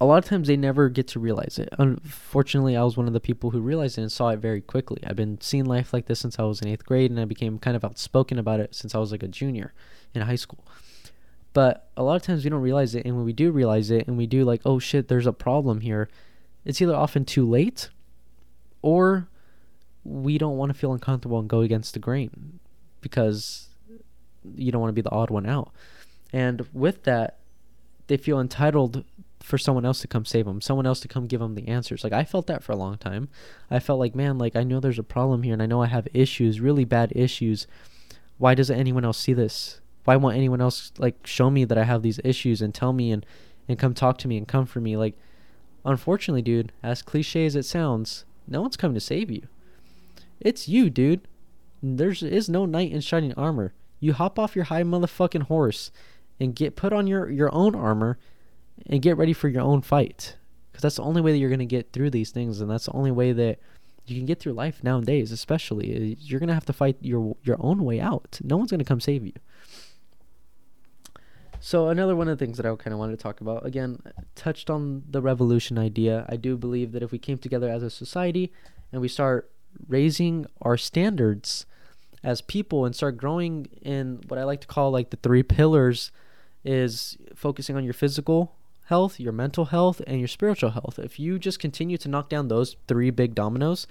[0.02, 1.70] a lot of times they never get to realize it.
[1.78, 5.02] Unfortunately, I was one of the people who realized it and saw it very quickly.
[5.06, 7.60] I've been seeing life like this since I was in eighth grade, and I became
[7.60, 9.74] kind of outspoken about it since I was like a junior
[10.14, 10.66] in high school.
[11.54, 14.08] But a lot of times we don't realize it, and when we do realize it,
[14.08, 16.10] and we do like, oh shit, there's a problem here,
[16.66, 17.90] it's either often too late,
[18.82, 19.28] or
[20.04, 22.60] we don't want to feel uncomfortable and go against the grain
[23.02, 23.70] because
[24.56, 25.72] you don't want to be the odd one out.
[26.34, 27.38] And with that,
[28.14, 29.04] they feel entitled
[29.40, 32.04] for someone else to come save them, someone else to come give them the answers.
[32.04, 33.28] Like I felt that for a long time.
[33.72, 35.88] I felt like, man, like I know there's a problem here and I know I
[35.88, 37.66] have issues, really bad issues.
[38.38, 39.82] Why doesn't anyone else see this?
[40.06, 43.12] why won't anyone else like show me that I have these issues and tell me
[43.12, 43.26] and
[43.68, 44.98] and come talk to me and comfort me?
[44.98, 45.18] Like,
[45.86, 49.48] unfortunately, dude, as cliche as it sounds, no one's coming to save you.
[50.40, 51.28] It's you, dude.
[51.82, 53.74] There is is no knight in shining armor.
[54.00, 55.92] You hop off your high motherfucking horse
[56.40, 58.18] and get put on your your own armor
[58.88, 60.38] and get ready for your own fight.
[60.72, 62.94] Because that's the only way that you're gonna get through these things, and that's the
[62.94, 63.60] only way that
[64.06, 65.32] you can get through life nowadays.
[65.32, 68.40] Especially, you're gonna have to fight your your own way out.
[68.44, 69.34] No one's gonna come save you.
[71.60, 74.02] So another one of the things that I kind of wanted to talk about again
[74.36, 76.26] touched on the revolution idea.
[76.28, 78.52] I do believe that if we came together as a society
[78.92, 79.50] and we start
[79.88, 81.66] raising our standards
[82.24, 86.12] as people and start growing in what I like to call like the three pillars
[86.64, 88.56] is focusing on your physical
[88.86, 91.00] health, your mental health, and your spiritual health.
[91.00, 93.88] If you just continue to knock down those three big dominoes,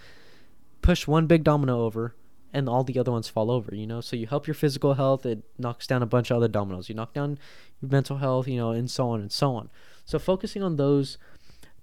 [0.82, 2.14] push one big domino over,
[2.52, 4.00] and all the other ones fall over, you know?
[4.00, 6.88] So you help your physical health, it knocks down a bunch of other dominoes.
[6.88, 7.38] You knock down
[7.80, 9.70] your mental health, you know, and so on and so on.
[10.04, 11.16] So focusing on those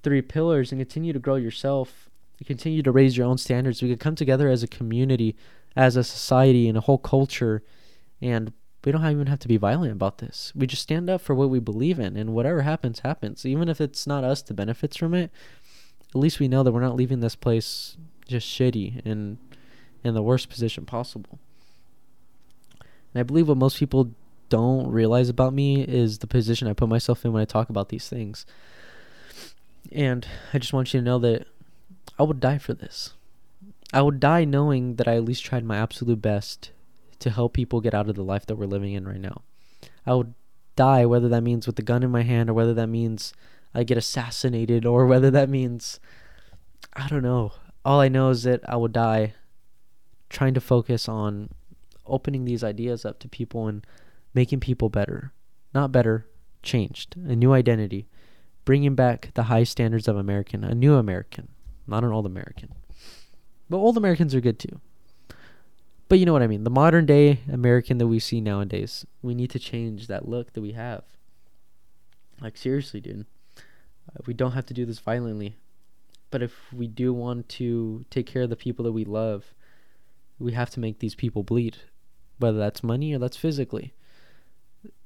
[0.03, 2.09] three pillars and continue to grow yourself,
[2.45, 5.35] continue to raise your own standards, we could come together as a community,
[5.75, 7.63] as a society, and a whole culture,
[8.21, 8.53] and
[8.85, 10.53] we don't even have to be violent about this.
[10.55, 13.45] We just stand up for what we believe in, and whatever happens, happens.
[13.45, 15.31] Even if it's not us that benefits from it,
[16.09, 19.37] at least we know that we're not leaving this place just shitty and
[20.03, 21.39] in the worst position possible.
[23.13, 24.11] And I believe what most people
[24.49, 27.89] don't realize about me is the position I put myself in when I talk about
[27.89, 28.45] these things.
[29.91, 31.47] And I just want you to know that
[32.17, 33.13] I would die for this.
[33.91, 36.71] I would die knowing that I at least tried my absolute best
[37.19, 39.41] to help people get out of the life that we're living in right now.
[40.05, 40.33] I would
[40.75, 43.33] die whether that means with the gun in my hand or whether that means
[43.73, 45.99] I get assassinated or whether that means
[46.93, 47.53] I don't know.
[47.85, 49.33] All I know is that I would die
[50.29, 51.49] trying to focus on
[52.05, 53.85] opening these ideas up to people and
[54.33, 55.33] making people better.
[55.73, 56.27] Not better,
[56.63, 57.15] changed.
[57.15, 58.07] A new identity.
[58.65, 61.49] Bringing back the high standards of American, a new American,
[61.87, 62.73] not an old American.
[63.69, 64.79] But old Americans are good too.
[66.09, 66.63] But you know what I mean.
[66.63, 70.61] The modern day American that we see nowadays, we need to change that look that
[70.61, 71.03] we have.
[72.41, 73.27] Like, seriously, dude.
[73.57, 75.55] Uh, we don't have to do this violently.
[76.31, 79.53] But if we do want to take care of the people that we love,
[80.39, 81.77] we have to make these people bleed,
[82.39, 83.93] whether that's money or that's physically.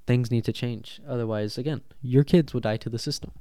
[0.08, 1.02] Things need to change.
[1.08, 3.32] Otherwise, again, your kids will die to the system.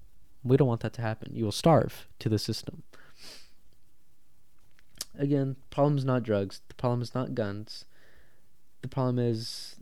[0.43, 1.33] We don't want that to happen.
[1.35, 2.83] You will starve to the system
[5.19, 6.61] again, problem is not drugs.
[6.69, 7.85] The problem is not guns.
[8.83, 9.77] The problem is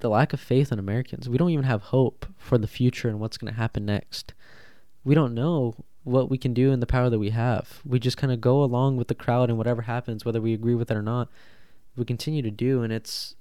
[0.00, 1.28] the lack of faith in Americans.
[1.28, 4.34] We don't even have hope for the future and what's going to happen next.
[5.04, 5.74] We don't know
[6.04, 7.80] what we can do and the power that we have.
[7.84, 10.74] We just kind of go along with the crowd and whatever happens, whether we agree
[10.74, 11.28] with it or not,
[11.96, 12.82] we continue to do.
[12.82, 13.34] And it's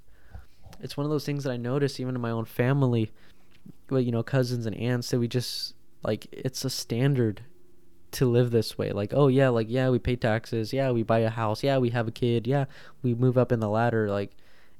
[0.82, 3.12] it's one of those things that I notice even in my own family,
[3.92, 5.74] you know cousins and aunts that we just
[6.04, 7.42] like it's a standard
[8.14, 8.92] to live this way.
[8.92, 10.74] Like oh yeah like yeah we pay taxes.
[10.74, 11.64] Yeah we buy a house.
[11.64, 12.48] Yeah we have a kid.
[12.48, 12.66] Yeah
[13.02, 14.10] we move up in the ladder.
[14.10, 14.32] Like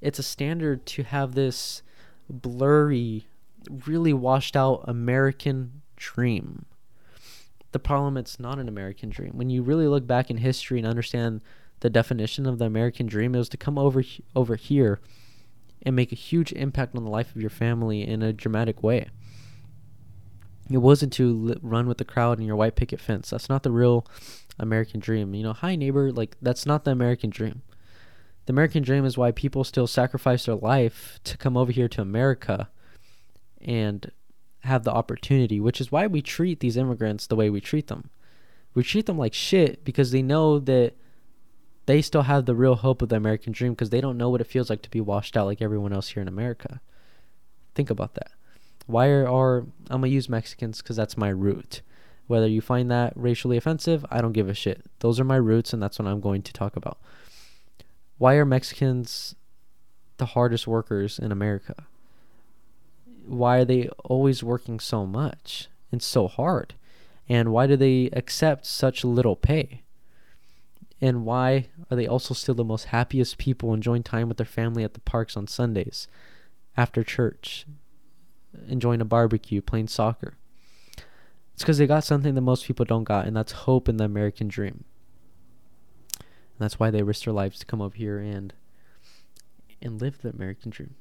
[0.02, 1.82] it's a standard to have this
[2.30, 3.28] blurry
[3.86, 6.66] really washed out american dream.
[7.72, 9.32] The problem it's not an american dream.
[9.34, 11.42] When you really look back in history and understand
[11.82, 14.04] the definition of the american dream is to come over
[14.36, 15.00] over here
[15.82, 19.08] and make a huge impact on the life of your family in a dramatic way
[20.70, 23.30] it wasn't to run with the crowd in your white picket fence.
[23.30, 24.06] That's not the real
[24.60, 25.34] American dream.
[25.34, 27.64] You know, hi neighbor, like that's not the American dream.
[28.46, 32.02] The American dream is why people still sacrifice their life to come over here to
[32.02, 32.70] America
[33.62, 34.12] and
[34.62, 38.10] have the opportunity, which is why we treat these immigrants the way we treat them.
[38.74, 40.94] We treat them like shit because they know that
[41.86, 44.42] they still have the real hope of the American dream because they don't know what
[44.42, 46.82] it feels like to be washed out like everyone else here in America.
[47.74, 48.32] Think about that.
[48.90, 49.60] Why are,
[49.92, 51.84] I'm gonna use Mexicans because that's my root.
[52.26, 54.84] Whether you find that racially offensive, I don't give a shit.
[54.98, 56.98] Those are my roots, and that's what I'm going to talk about.
[58.18, 59.36] Why are Mexicans
[60.18, 61.76] the hardest workers in America?
[63.28, 66.74] Why are they always working so much and so hard?
[67.28, 69.84] And why do they accept such little pay?
[71.00, 74.84] And why are they also still the most happiest people enjoying time with their family
[74.84, 76.08] at the parks on Sundays
[76.76, 77.68] after church
[78.68, 80.36] enjoying a barbecue, playing soccer.
[81.54, 84.06] It's because they got something that most people don't got, and that's hope in the
[84.06, 84.86] American dream.
[86.18, 88.54] And that's why they risk their lives to come up here and
[89.82, 90.96] and live the American dream.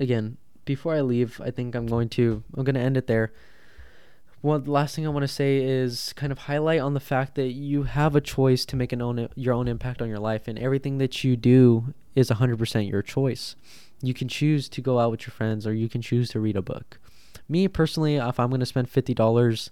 [0.00, 3.32] Again, before I leave, I think I'm going to I'm going to end it there.
[4.42, 7.52] One last thing I want to say is kind of highlight on the fact that
[7.52, 10.58] you have a choice to make an own your own impact on your life, and
[10.58, 13.56] everything that you do is 100% your choice
[14.02, 16.56] you can choose to go out with your friends or you can choose to read
[16.56, 16.98] a book.
[17.48, 19.70] Me personally, if I'm going to spend $50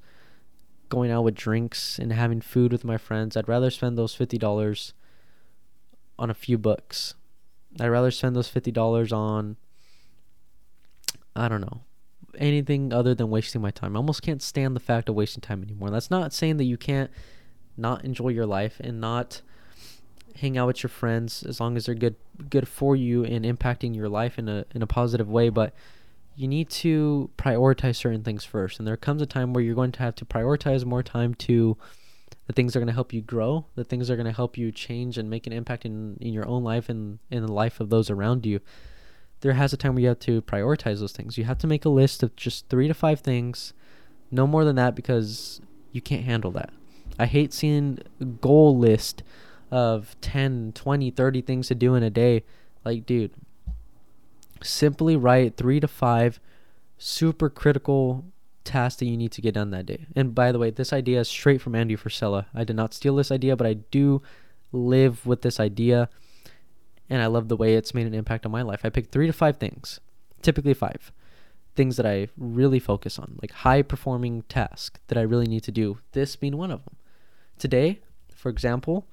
[0.88, 4.92] going out with drinks and having food with my friends, I'd rather spend those $50
[6.18, 7.14] on a few books.
[7.80, 9.56] I'd rather spend those $50 on
[11.36, 11.80] I don't know,
[12.38, 13.96] anything other than wasting my time.
[13.96, 15.90] I almost can't stand the fact of wasting time anymore.
[15.90, 17.10] That's not saying that you can't
[17.76, 19.42] not enjoy your life and not
[20.36, 22.16] hang out with your friends as long as they're good
[22.50, 25.74] good for you and impacting your life in a in a positive way but
[26.36, 28.78] you need to prioritize certain things first.
[28.78, 31.76] And there comes a time where you're going to have to prioritize more time to
[32.46, 34.32] the things that are going to help you grow the things that are going to
[34.32, 37.52] help you change and make an impact in, in your own life and in the
[37.52, 38.60] life of those around you.
[39.40, 41.38] There has a time where you have to prioritize those things.
[41.38, 43.72] You have to make a list of just three to five things
[44.30, 45.60] no more than that because
[45.92, 46.70] you can't handle that.
[47.18, 47.98] I hate seeing
[48.40, 49.22] goal list
[49.70, 52.44] of 10, 20, 30 things to do in a day.
[52.84, 53.32] Like, dude,
[54.62, 56.40] simply write three to five
[56.98, 58.24] super critical
[58.64, 60.06] tasks that you need to get done that day.
[60.16, 62.46] And by the way, this idea is straight from Andy Frisella.
[62.54, 64.22] I did not steal this idea, but I do
[64.72, 66.08] live with this idea
[67.10, 68.80] and I love the way it's made an impact on my life.
[68.84, 70.00] I picked 3 to 5 things,
[70.42, 71.12] typically 5
[71.76, 75.72] things that I really focus on, like high performing tasks that I really need to
[75.72, 75.98] do.
[76.12, 76.96] This being one of them.
[77.58, 78.00] Today,
[78.34, 79.06] for example,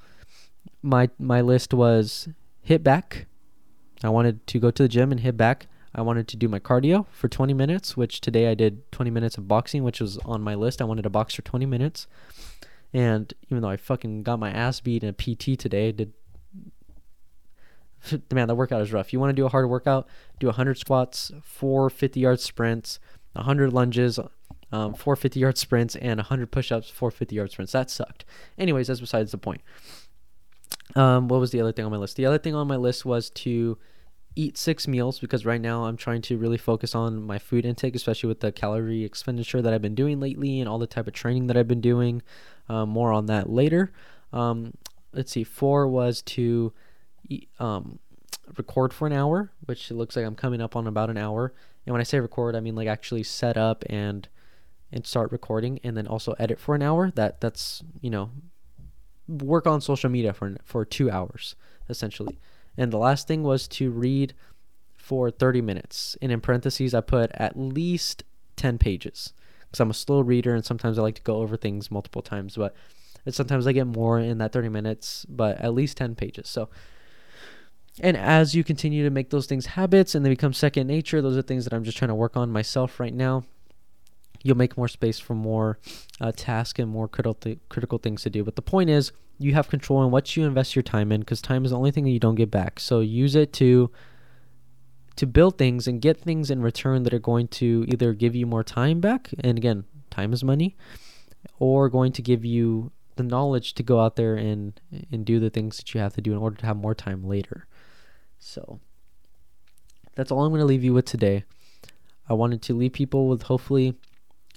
[0.81, 2.29] my my list was
[2.61, 3.27] hit back.
[4.03, 5.67] I wanted to go to the gym and hit back.
[5.93, 9.37] I wanted to do my cardio for 20 minutes, which today I did 20 minutes
[9.37, 10.81] of boxing, which was on my list.
[10.81, 12.07] I wanted to box for 20 minutes.
[12.93, 16.13] And even though I fucking got my ass beat in a PT today, I did
[18.33, 19.13] man, the workout is rough.
[19.13, 20.07] You want to do a hard workout,
[20.39, 22.99] do 100 squats, four 50 yard sprints,
[23.33, 24.19] 100 lunges,
[24.71, 27.73] um, four 50 yard sprints, and 100 push ups, four 50 yard sprints.
[27.73, 28.25] That sucked.
[28.57, 29.61] Anyways, that's besides the point.
[30.95, 32.15] Um, what was the other thing on my list?
[32.17, 33.77] The other thing on my list was to
[34.35, 37.95] eat six meals because right now I'm trying to really focus on my food intake,
[37.95, 41.13] especially with the calorie expenditure that I've been doing lately and all the type of
[41.13, 42.21] training that I've been doing.
[42.69, 43.91] Um, more on that later.
[44.31, 44.73] Um,
[45.13, 45.43] let's see.
[45.43, 46.71] Four was to
[47.59, 47.99] um,
[48.57, 51.53] record for an hour, which it looks like I'm coming up on about an hour.
[51.85, 54.27] And when I say record, I mean like actually set up and
[54.93, 57.11] and start recording, and then also edit for an hour.
[57.11, 58.31] That that's you know
[59.31, 61.55] work on social media for for two hours
[61.89, 62.39] essentially.
[62.77, 64.33] And the last thing was to read
[64.95, 66.17] for 30 minutes.
[66.21, 68.23] And in parentheses, I put at least
[68.55, 71.91] 10 pages because I'm a slow reader and sometimes I like to go over things
[71.91, 72.55] multiple times.
[72.55, 72.73] But
[73.29, 76.47] sometimes I get more in that 30 minutes, but at least 10 pages.
[76.47, 76.69] So
[77.99, 81.37] and as you continue to make those things habits and they become second nature, those
[81.37, 83.43] are things that I'm just trying to work on myself right now.
[84.43, 85.79] You'll make more space for more
[86.19, 88.43] uh, tasks and more critical th- critical things to do.
[88.43, 91.41] But the point is, you have control on what you invest your time in because
[91.41, 92.79] time is the only thing that you don't get back.
[92.79, 93.91] So use it to
[95.17, 98.45] to build things and get things in return that are going to either give you
[98.45, 100.75] more time back, and again, time is money,
[101.59, 104.79] or going to give you the knowledge to go out there and
[105.11, 107.23] and do the things that you have to do in order to have more time
[107.23, 107.67] later.
[108.39, 108.79] So
[110.15, 111.43] that's all I'm going to leave you with today.
[112.27, 113.95] I wanted to leave people with hopefully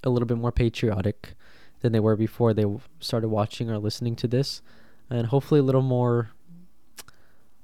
[0.03, 1.33] a little bit more patriotic
[1.81, 2.65] than they were before they
[2.99, 4.61] started watching or listening to this,
[5.09, 6.31] and hopefully a little more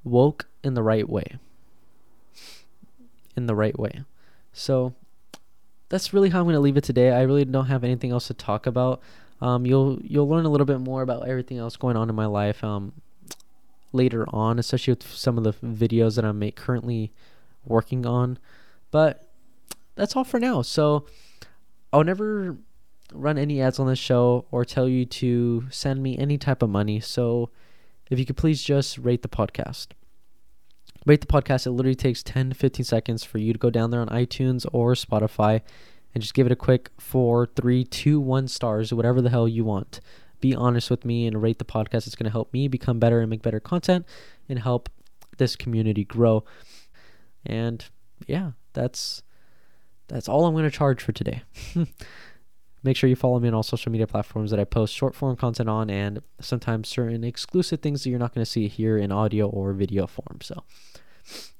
[0.04, 1.38] woke in the right way.
[3.36, 4.04] In the right way.
[4.54, 4.94] So
[5.90, 7.12] that's really how I'm going to leave it today.
[7.12, 9.02] I really don't have anything else to talk about.
[9.42, 12.28] Um, you'll you'll learn a little bit more about everything else going on in my
[12.28, 12.64] life.
[12.64, 12.94] Um,
[13.94, 17.12] later on, especially with some of the videos that I'm currently
[17.66, 18.38] working on.
[18.90, 19.28] But
[19.96, 20.62] that's all for now.
[20.62, 21.06] So
[21.94, 22.58] I'll never
[23.14, 26.70] run any ads on this show or tell you to send me any type of
[26.70, 27.00] money.
[27.00, 27.50] So
[28.10, 29.88] if you could please just rate the podcast.
[31.06, 31.66] Rate the podcast.
[31.66, 34.66] It literally takes 10 to 15 seconds for you to go down there on iTunes
[34.72, 35.62] or Spotify
[36.14, 39.66] and just give it a quick four, three, two, one stars, whatever the hell you
[39.66, 40.00] want
[40.42, 42.08] be honest with me and rate the podcast.
[42.08, 44.06] It's going to help me become better and make better content
[44.50, 44.90] and help
[45.38, 46.44] this community grow.
[47.46, 47.86] And
[48.28, 49.24] yeah, that's
[50.12, 51.44] that's all I'm going to charge for today.
[52.84, 55.36] Make sure you follow me on all social media platforms that I post short form
[55.36, 59.12] content on and sometimes certain exclusive things that you're not going to see here in
[59.12, 60.40] audio or video form.
[60.42, 60.64] So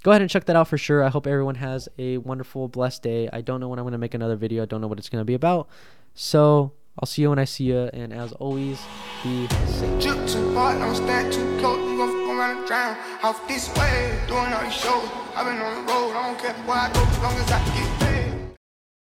[0.04, 1.04] go ahead and check that out for sure.
[1.04, 3.30] I hope everyone has a wonderful, blessed day.
[3.32, 4.64] I don't know when I'm going to make another video.
[4.64, 5.70] I don't know what it's going to be about.
[6.16, 8.82] So I'll see you when I see you, and as always,
[9.24, 10.02] be safe.
[10.02, 11.98] too don't stand too close, you
[14.28, 15.10] doing all shows.
[15.36, 18.01] I've on the road, I don't care I go, as long as I get